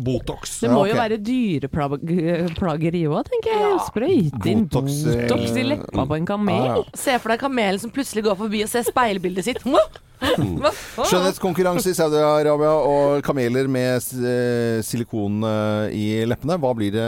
[0.03, 0.59] Botox.
[0.61, 0.99] Det må Ja, jo ok.
[0.99, 3.79] være dyreplageri òg, tenker jeg.
[3.87, 6.65] Sprøyte inn Botox, eh, Botox i leppa på en kamel.
[6.65, 6.83] Ja, ja.
[6.95, 9.63] Se for deg kamelen som plutselig går forbi og ser speilbildet sitt.
[10.23, 16.57] Skjønnhetskonkurranse i Saudi-Arabia og kameler med eh, silikon eh, i leppene.
[16.61, 17.07] Hva blir det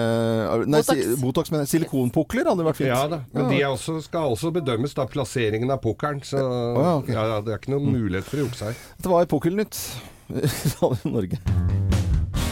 [0.66, 0.90] Nei, Botox.
[0.92, 2.92] si- Botox men silikonpukler hadde vært fint.
[2.92, 6.22] Ja da, men de også, skal også bedømmes da plasseringen av pukkelen.
[6.26, 7.16] Så ja, okay.
[7.16, 8.80] ja, det er ikke noen mulighet for å jukse her.
[8.98, 9.80] Dette var Pukkelnytt.
[10.26, 11.42] Radio Norge.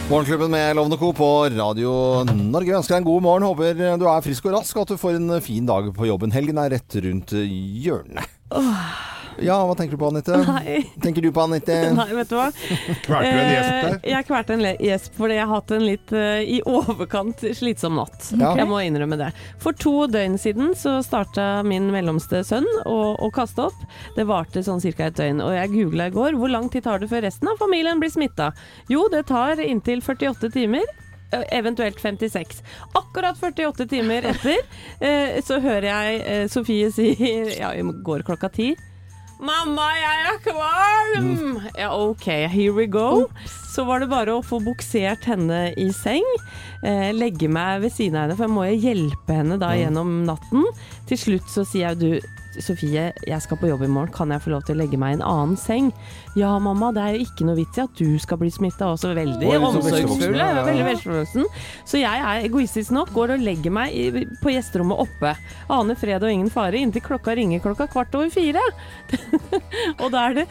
[0.04, 1.14] Morgenklubben med Lovende Co.
[1.16, 1.90] på Radio
[2.28, 2.68] Norge.
[2.68, 3.46] Vi ønsker deg en god morgen.
[3.48, 6.34] Håper du er frisk og rask, og at du får en fin dag på jobben.
[6.34, 8.28] Helgen er rett rundt hjørnet.
[9.42, 10.36] Ja, hva tenker du på, Anette?
[10.46, 10.76] Nei.
[11.02, 11.76] Tenker du på, Anette?
[11.98, 12.46] Nei, vet du hva?
[13.04, 13.96] Kvalte du en gjesp der?
[13.98, 17.96] Eh, Jeg kvalte en gjesp fordi jeg har hatt en litt uh, i overkant slitsom
[17.98, 18.30] natt.
[18.38, 18.52] Ja.
[18.60, 19.30] Jeg må innrømme det.
[19.62, 23.84] For to døgn siden så starta min mellomste sønn å, å kaste opp.
[24.16, 25.08] Det varte sånn ca.
[25.10, 25.42] et døgn.
[25.44, 28.12] Og jeg googla i går hvor lang tid tar det før resten av familien blir
[28.14, 28.52] smitta.
[28.92, 30.86] Jo, det tar inntil 48 timer.
[31.32, 32.62] eh, Eventuelt 56.
[32.94, 34.58] Akkurat 48 timer etter
[35.00, 37.10] eh, så hører jeg eh, Sofie si
[37.58, 38.72] Ja, i går klokka ti.
[39.44, 41.32] Mamma, jeg er kvalm!
[41.76, 43.26] Ja, OK, here we go.
[43.74, 46.24] Så var det bare å få buksert henne i seng.
[46.80, 50.22] Eh, legge meg ved siden av henne, for jeg må jo hjelpe henne da gjennom
[50.28, 50.64] natten.
[51.10, 54.42] Til slutt så sier jeg du, Sofie, jeg skal på jobb i morgen, kan jeg
[54.44, 55.90] få lov til å legge meg i en annen seng?
[56.38, 59.12] Ja, mamma, det er jo ikke noe vits i at du skal bli smitta også.
[59.16, 60.36] Veldig omsorgsfull.
[60.36, 61.46] ja, ja, Veldig ja.
[61.88, 65.34] Så jeg er egoistisk nok, går og legger meg i, på gjesterommet oppe.
[65.74, 68.62] Aner fred og ingen fare inntil klokka ringer klokka kvart over fire.
[70.02, 70.46] og da er det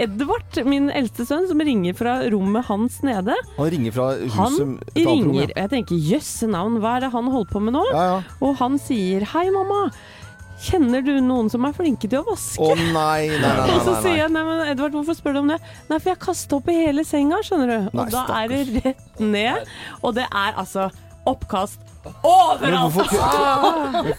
[0.00, 3.36] Edvard, min eldste sønn, som ringer fra rommet hans nede.
[3.58, 7.30] Han ringer fra huset Han ringer, og jeg tenker jøsse navn, hva er det han
[7.32, 7.84] holder på med nå?
[7.92, 8.18] Ja, ja.
[8.44, 9.88] Og han sier hei, mamma.
[10.60, 12.60] Kjenner du noen som er flinke til å vaske?
[12.60, 13.52] Å nei, nei, nei.
[13.56, 15.60] nei, Og så sier jeg nei, men Edvard, hvorfor spør du om det?
[15.88, 17.78] Nei, for jeg kasta opp i hele senga, skjønner du.
[17.94, 19.70] Nei, og da er det rett ned.
[20.04, 20.90] Og det er altså
[21.28, 21.80] oppkast
[22.24, 22.96] overalt!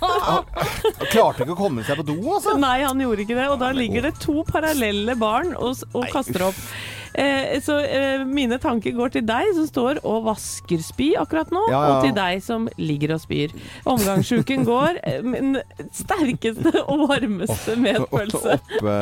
[0.02, 2.56] Han klarte ikke å komme seg på do, altså?
[2.62, 3.48] Nei, han gjorde ikke det.
[3.54, 6.66] Og da ligger det to parallelle barn og, og kaster opp.
[7.14, 11.64] Eh, så eh, mine tanker går til deg som står og vasker spy akkurat nå,
[11.72, 11.90] Ja, ja.
[11.98, 13.52] og til deg som ligger og spyr.
[13.86, 15.00] Omgangsuken går.
[15.04, 15.58] eh, Min
[15.92, 18.58] sterkeste og varmeste medfølelse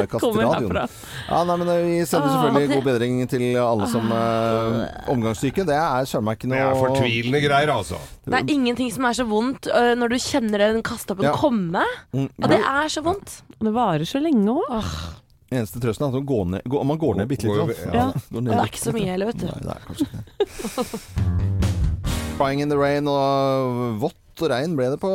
[0.09, 0.71] kommer radioen.
[0.71, 0.87] herfra.
[1.29, 5.65] Ja, nei, men Vi sender selvfølgelig god bedring til alle som uh, omgangssyke.
[5.69, 7.99] Det er søren meg ikke noe Det er fortvilende greier, altså.
[8.25, 11.33] Det er ingenting som er så vondt uh, når du kjenner den kasteoppen Ja.
[11.37, 11.85] komme.
[12.13, 12.29] Mm.
[12.41, 13.41] Og det er så vondt.
[13.59, 14.93] Det varer så lenge òg.
[15.49, 17.79] Eneste trøsten er at man går ned, går, man går ned bitte litt.
[17.87, 17.93] Ja.
[17.95, 18.07] ja.
[18.29, 19.47] går ned Det er ikke så mye heller, vet du.
[19.49, 20.33] Nei, det er kanskje ikke det.
[22.39, 25.09] Crying in the rain og vått og regn ble det på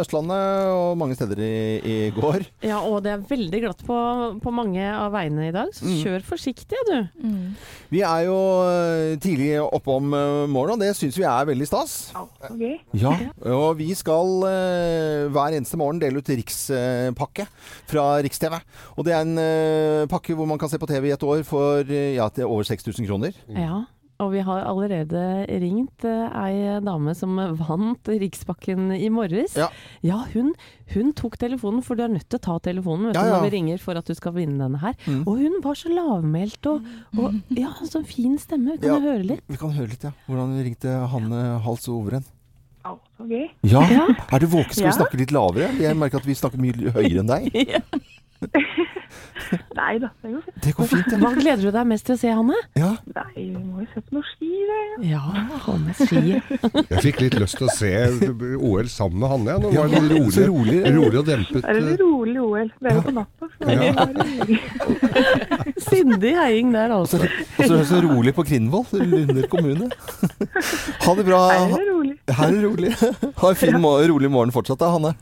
[0.00, 1.52] Østlandet og mange steder i,
[1.84, 2.44] i går.
[2.66, 3.96] Ja, og det er veldig glatt på,
[4.42, 5.96] på mange av veiene i dag, så Mm.
[6.04, 6.96] kjør forsiktig, du.
[7.90, 8.36] Vi er jo
[8.68, 11.94] eh, tidlig oppe om eh, morgenen, og det syns vi er veldig stas.
[12.50, 12.78] Okay.
[12.94, 13.14] Ja,
[13.50, 17.46] og vi skal eh, hver eneste morgen dele ut rikspakke
[17.90, 18.58] fra Riks-TV.
[18.96, 21.84] Og det er en pakke hvor man kan se på TV i et år for
[21.90, 23.34] ja, over 6000 kroner.
[23.50, 23.82] Ja.
[24.20, 25.20] Og vi har allerede
[25.62, 29.54] ringt eh, ei dame som vant Rikspakken i morges.
[29.56, 29.68] Ja.
[30.34, 30.52] hun,
[30.94, 33.36] hun tok telefonen, for du er nødt til å ta telefonen vet Ja, ja.
[33.38, 34.94] når vi ringer for at du skal vinne denne her.
[35.06, 35.22] Mm.
[35.26, 36.84] Og hun var så lavmælt og,
[37.16, 38.76] og ja, sånn fin stemme.
[38.80, 38.98] Kan Ja.
[38.98, 39.44] jeg høre litt?
[39.48, 40.12] Vi kan høre litt, ja.
[40.28, 42.24] Hvordan vi ringte Hanne Hals og Overen.
[42.84, 43.32] Ok.
[43.68, 43.82] Ja.
[43.92, 44.06] Ja.
[44.32, 44.72] Er du våken?
[44.72, 44.90] Skal Ja.
[44.92, 45.68] vi snakke litt lavere?
[45.80, 47.50] Jeg merker at vi snakker mye høyere enn deg.
[49.78, 50.60] Nei da, det går fint.
[50.64, 52.58] Det går fint, Hva gleder du deg mest til å se, Hanne?
[52.78, 52.90] Ja.
[53.16, 54.80] Nei, vi må jo se på noe ski, det.
[55.10, 55.20] Ja,
[55.66, 56.22] Hanne med ski.
[56.92, 57.92] Jeg fikk litt lyst til å se
[58.58, 59.56] OL sammen med Hanne.
[59.64, 60.78] Nå var det Ja, rolig, rolig.
[60.96, 61.60] rolig og dempet.
[61.60, 62.70] Det er en rolig OL.
[62.80, 63.50] Det er jo på natta.
[63.56, 65.74] Så det er.
[65.90, 67.20] Sindig heiing der, altså.
[67.20, 69.90] Og så er det så rolig på Krinvoll, Lunder kommune.
[71.06, 71.40] Ha det bra.
[71.50, 72.16] Her er det rolig.
[72.30, 72.94] Her er det rolig.
[73.40, 73.80] Ha en fin,
[74.14, 75.14] rolig morgen fortsatt da, Hanne.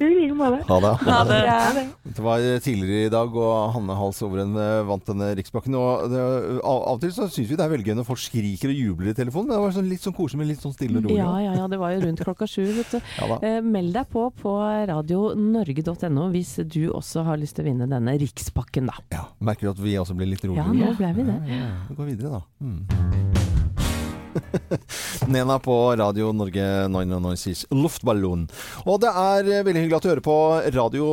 [0.00, 0.60] I like måte.
[0.68, 0.92] Ha det.
[1.04, 1.40] Ha det.
[1.76, 2.22] Det.
[2.26, 5.76] Var tidligere i dag, og Hanne Hals Overen eh, vant denne rikspakken.
[5.78, 6.22] Og det,
[6.60, 8.80] av, av og til så syns vi det er veldig gøy når folk skriker og
[8.80, 9.50] jubler i telefonen.
[9.50, 11.18] Men det var sånn, litt sånn koselig, men litt sånn stille og rolig.
[11.20, 13.00] Ja, ja, ja, det var jo rundt klokka sju, vet du.
[13.20, 13.40] Ja.
[13.40, 14.54] Eh, Meld deg på på
[14.90, 19.00] radionorge.no hvis du også har lyst til å vinne denne rikspakken, da.
[19.14, 21.40] Ja, Merker du at vi også blir litt Ja, nå ble vi det.
[21.50, 21.72] Ja, ja.
[21.90, 22.42] Vi går videre, da.
[22.60, 23.85] Mm.
[25.32, 28.46] Nena på Radio Norge 996 Luftballon.
[28.86, 30.38] Og det er eh, veldig hyggelig at du hører på
[30.76, 31.08] Radio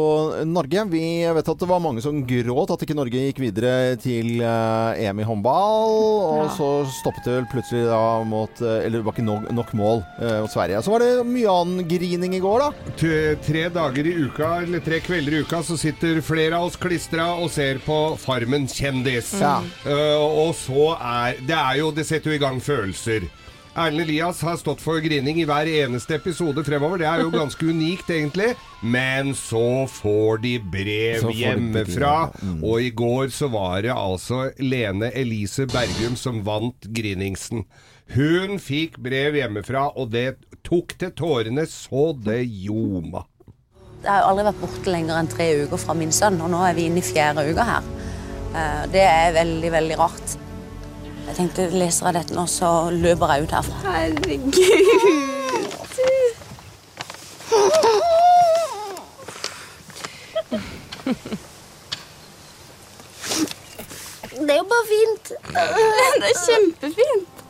[0.49, 0.86] Norge.
[0.91, 1.03] Vi
[1.38, 5.21] vet at det var mange som gråt at ikke Norge gikk videre til eh, EM
[5.24, 5.97] i håndball.
[6.43, 6.69] Og så
[6.99, 10.39] stoppet det vel plutselig da mot eh, Eller det var ikke nok, nok mål eh,
[10.43, 10.84] mot Sverige.
[10.84, 12.93] Så var det mye annen grining i går, da.
[13.43, 17.34] Tre dager i uka, eller tre kvelder i uka, så sitter flere av oss klistra
[17.39, 19.34] og ser på Farmen kjendis.
[19.41, 19.57] Ja.
[19.86, 23.12] Uh, og så er Det er jo Det setter jo i gang følelser.
[23.74, 26.99] Erlend Elias har stått for grining i hver eneste episode fremover.
[27.01, 28.51] Det er jo ganske unikt, egentlig.
[28.86, 32.11] Men så får de brev får de hjemmefra.
[32.30, 32.59] brev, mm.
[32.70, 37.66] Og i går så var det altså Lene Elise Bergum som vant griningsen.
[38.14, 40.36] Hun fikk brev hjemmefra, og det
[40.68, 43.24] tok til tårene så det ljoma.
[44.03, 46.76] Jeg har aldri vært borte lenger enn tre uker fra min sønn, og nå er
[46.78, 47.91] vi inne i fjerde uka her.
[48.53, 50.38] Eh, Det er veldig, veldig rart.
[51.28, 53.76] Jeg tenkte, leser jeg dette nå, så løper jeg ut herfra.
[53.88, 54.53] Herregud.
[64.34, 65.32] Det er jo bare fint.
[65.53, 67.43] Det er kjempefint.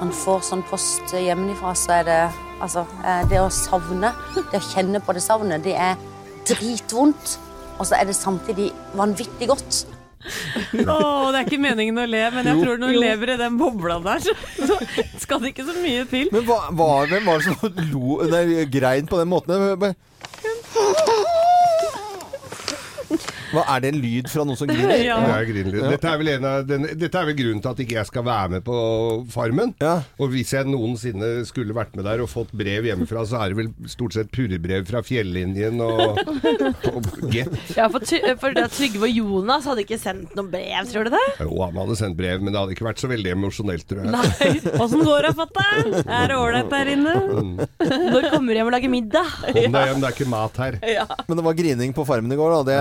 [0.00, 2.20] Man får sånn post hjemmefra, så er det
[2.58, 4.10] altså, eh, det å savne,
[4.50, 5.94] det å kjenne på det savnet, det er
[6.48, 7.36] dritvondt.
[7.78, 9.84] Og så er det samtidig vanvittig godt.
[10.22, 10.96] Å,
[11.34, 12.62] det er ikke meningen å le, men jeg Jo.
[12.64, 14.34] tror når du lever i den bobla der, så,
[14.70, 14.76] så
[15.24, 16.30] skal det ikke så mye til.
[16.34, 19.94] Men hva, hva, hvem var det som lo, nei, grein på den måten?
[23.52, 24.90] Hva, er det en lyd fra noen som griner?
[25.02, 25.16] Ja.
[25.18, 25.80] Det er grinlyd.
[25.90, 28.24] Dette, er vel en av den, dette er vel grunnen til at ikke jeg skal
[28.26, 28.76] være med på
[29.32, 29.72] Farmen.
[29.82, 33.58] Og hvis jeg noensinne skulle vært med der og fått brev hjemmefra, så er det
[33.58, 36.20] vel stort sett purrebrev fra fjellinjen og,
[36.92, 37.50] og Get.
[37.76, 38.04] Ja, for,
[38.40, 41.24] for Trygve og Jonas hadde ikke sendt noe brev, tror du det?
[41.42, 44.62] Jo, han hadde sendt brev, men det hadde ikke vært så veldig emosjonelt, tror jeg.
[44.82, 45.98] Åssen går det, fatter'n?
[46.06, 47.16] Er det ålreit der inne?
[47.82, 49.34] Når kommer du hjem og lager middag?
[49.48, 50.78] Kom deg hjem, det er ikke mat her.
[51.28, 52.62] Men det var grining på Farmen i går, da.
[52.72, 52.78] Det,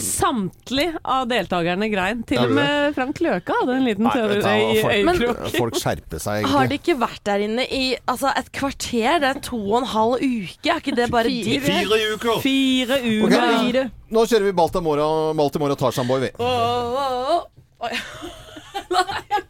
[0.00, 2.22] Samtlige av deltakerne grein.
[2.28, 5.52] Til og med Frank Løke hadde en liten Nei, tåre i øyekroken.
[5.56, 9.20] folk skjerper seg, Har de ikke vært der inne i altså, et kvarter?
[9.22, 10.70] Det er to og en halv uke.
[10.70, 11.62] Er ikke det bare digg?
[12.14, 12.40] uker!
[12.44, 13.90] Fire uker.
[14.10, 15.06] Nå kjører vi Baltimora,
[15.36, 16.30] og Tarzan Boy, vi.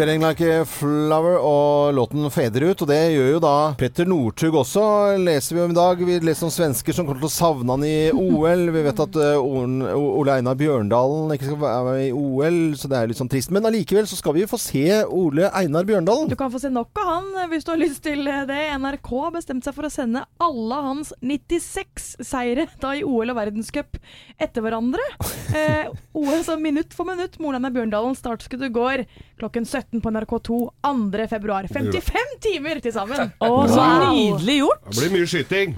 [0.00, 2.80] 'Smelling Like a Flower' og låten fader ut.
[2.80, 4.82] Og det gjør jo da Petter Northug også,
[5.20, 6.00] leser vi om i dag.
[6.08, 8.62] Vi leser om svensker som kommer til å savne han i OL.
[8.72, 12.96] Vi vet at uh, Ole Einar Bjørndalen ikke skal være med i OL, så det
[12.96, 13.52] er litt sånn trist.
[13.52, 16.32] Men allikevel så skal vi få se Ole Einar Bjørndalen.
[16.32, 18.62] Du kan få se nok av han hvis du har lyst til det.
[18.80, 23.40] NRK har bestemt seg for å sende alle hans 96 seire da i OL og
[23.42, 24.00] verdenscup
[24.40, 25.04] etter hverandre.
[25.50, 27.34] Eh, OL så minutt for minutt.
[27.42, 29.00] Moren Einar Bjørndalen startskuddet går
[29.40, 31.26] klokken 17 på NRK2 2.
[31.30, 31.66] februar.
[31.66, 33.32] 55 timer til sammen!
[33.42, 34.84] Å, så nydelig gjort!
[34.86, 35.74] Det blir mye skyting.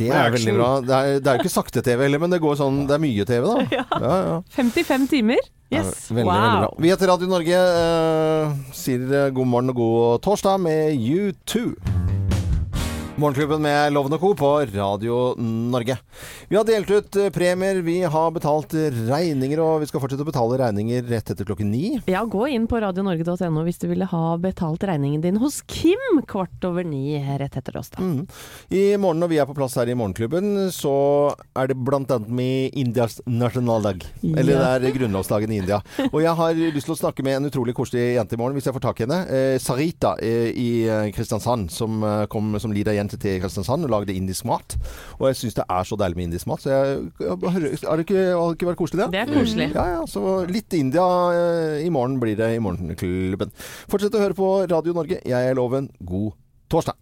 [0.00, 0.70] Det er veldig bra.
[0.80, 3.28] Det er, det er jo ikke sakte-TV heller, men det går sånn Det er mye
[3.28, 3.66] TV, da.
[3.80, 3.84] Ja.
[4.00, 4.36] Ja, ja.
[4.56, 5.44] 55 timer.
[5.70, 6.08] Yes.
[6.10, 6.72] Veldig, veldig bra.
[6.82, 7.60] Vi heter Radio Norge.
[7.84, 12.19] Eh, sier god morgen og god torsdag med U2.
[13.20, 14.28] Morgenklubben med Loven og Co.
[14.34, 15.98] på Radio Norge.
[16.48, 20.28] Vi har delt ut eh, premier, vi har betalt regninger, og vi skal fortsette å
[20.28, 21.98] betale regninger rett etter klokken ni.
[22.08, 26.64] Ja, gå inn på radionorge.no hvis du ville ha betalt regningen din hos Kim kvart
[26.64, 27.92] over ni rett etter oss.
[27.92, 28.00] da.
[28.00, 28.22] Mm.
[28.72, 30.94] I morgen når vi er på plass her i Morgenklubben, så
[31.60, 34.06] er det blant annet med Indias nasjonaldag.
[34.22, 34.38] Ja.
[34.40, 35.82] Eller det er grunnlovsdagen i India.
[36.14, 38.70] Og jeg har lyst til å snakke med en utrolig koselig jente i morgen, hvis
[38.70, 39.20] jeg får tak i henne.
[39.28, 42.72] Eh, Sarita eh, i eh, Kristiansand, som eh, kom som
[43.10, 44.76] lita-jente til Kristiansand og lagde indisk mat.
[45.18, 46.62] Og jeg syns det er så deilig med indisk mat.
[46.62, 49.10] Så jeg, har, det ikke, har ikke vært koselig, det?
[49.12, 49.68] Det er koselig.
[49.74, 50.06] Ja, ja.
[50.06, 53.52] Så litt India eh, i morgen blir det i Morgenklubben.
[53.90, 55.20] Fortsett å høre på Radio Norge.
[55.24, 55.90] Jeg er Loven.
[56.00, 56.34] God
[56.70, 56.98] torsdag.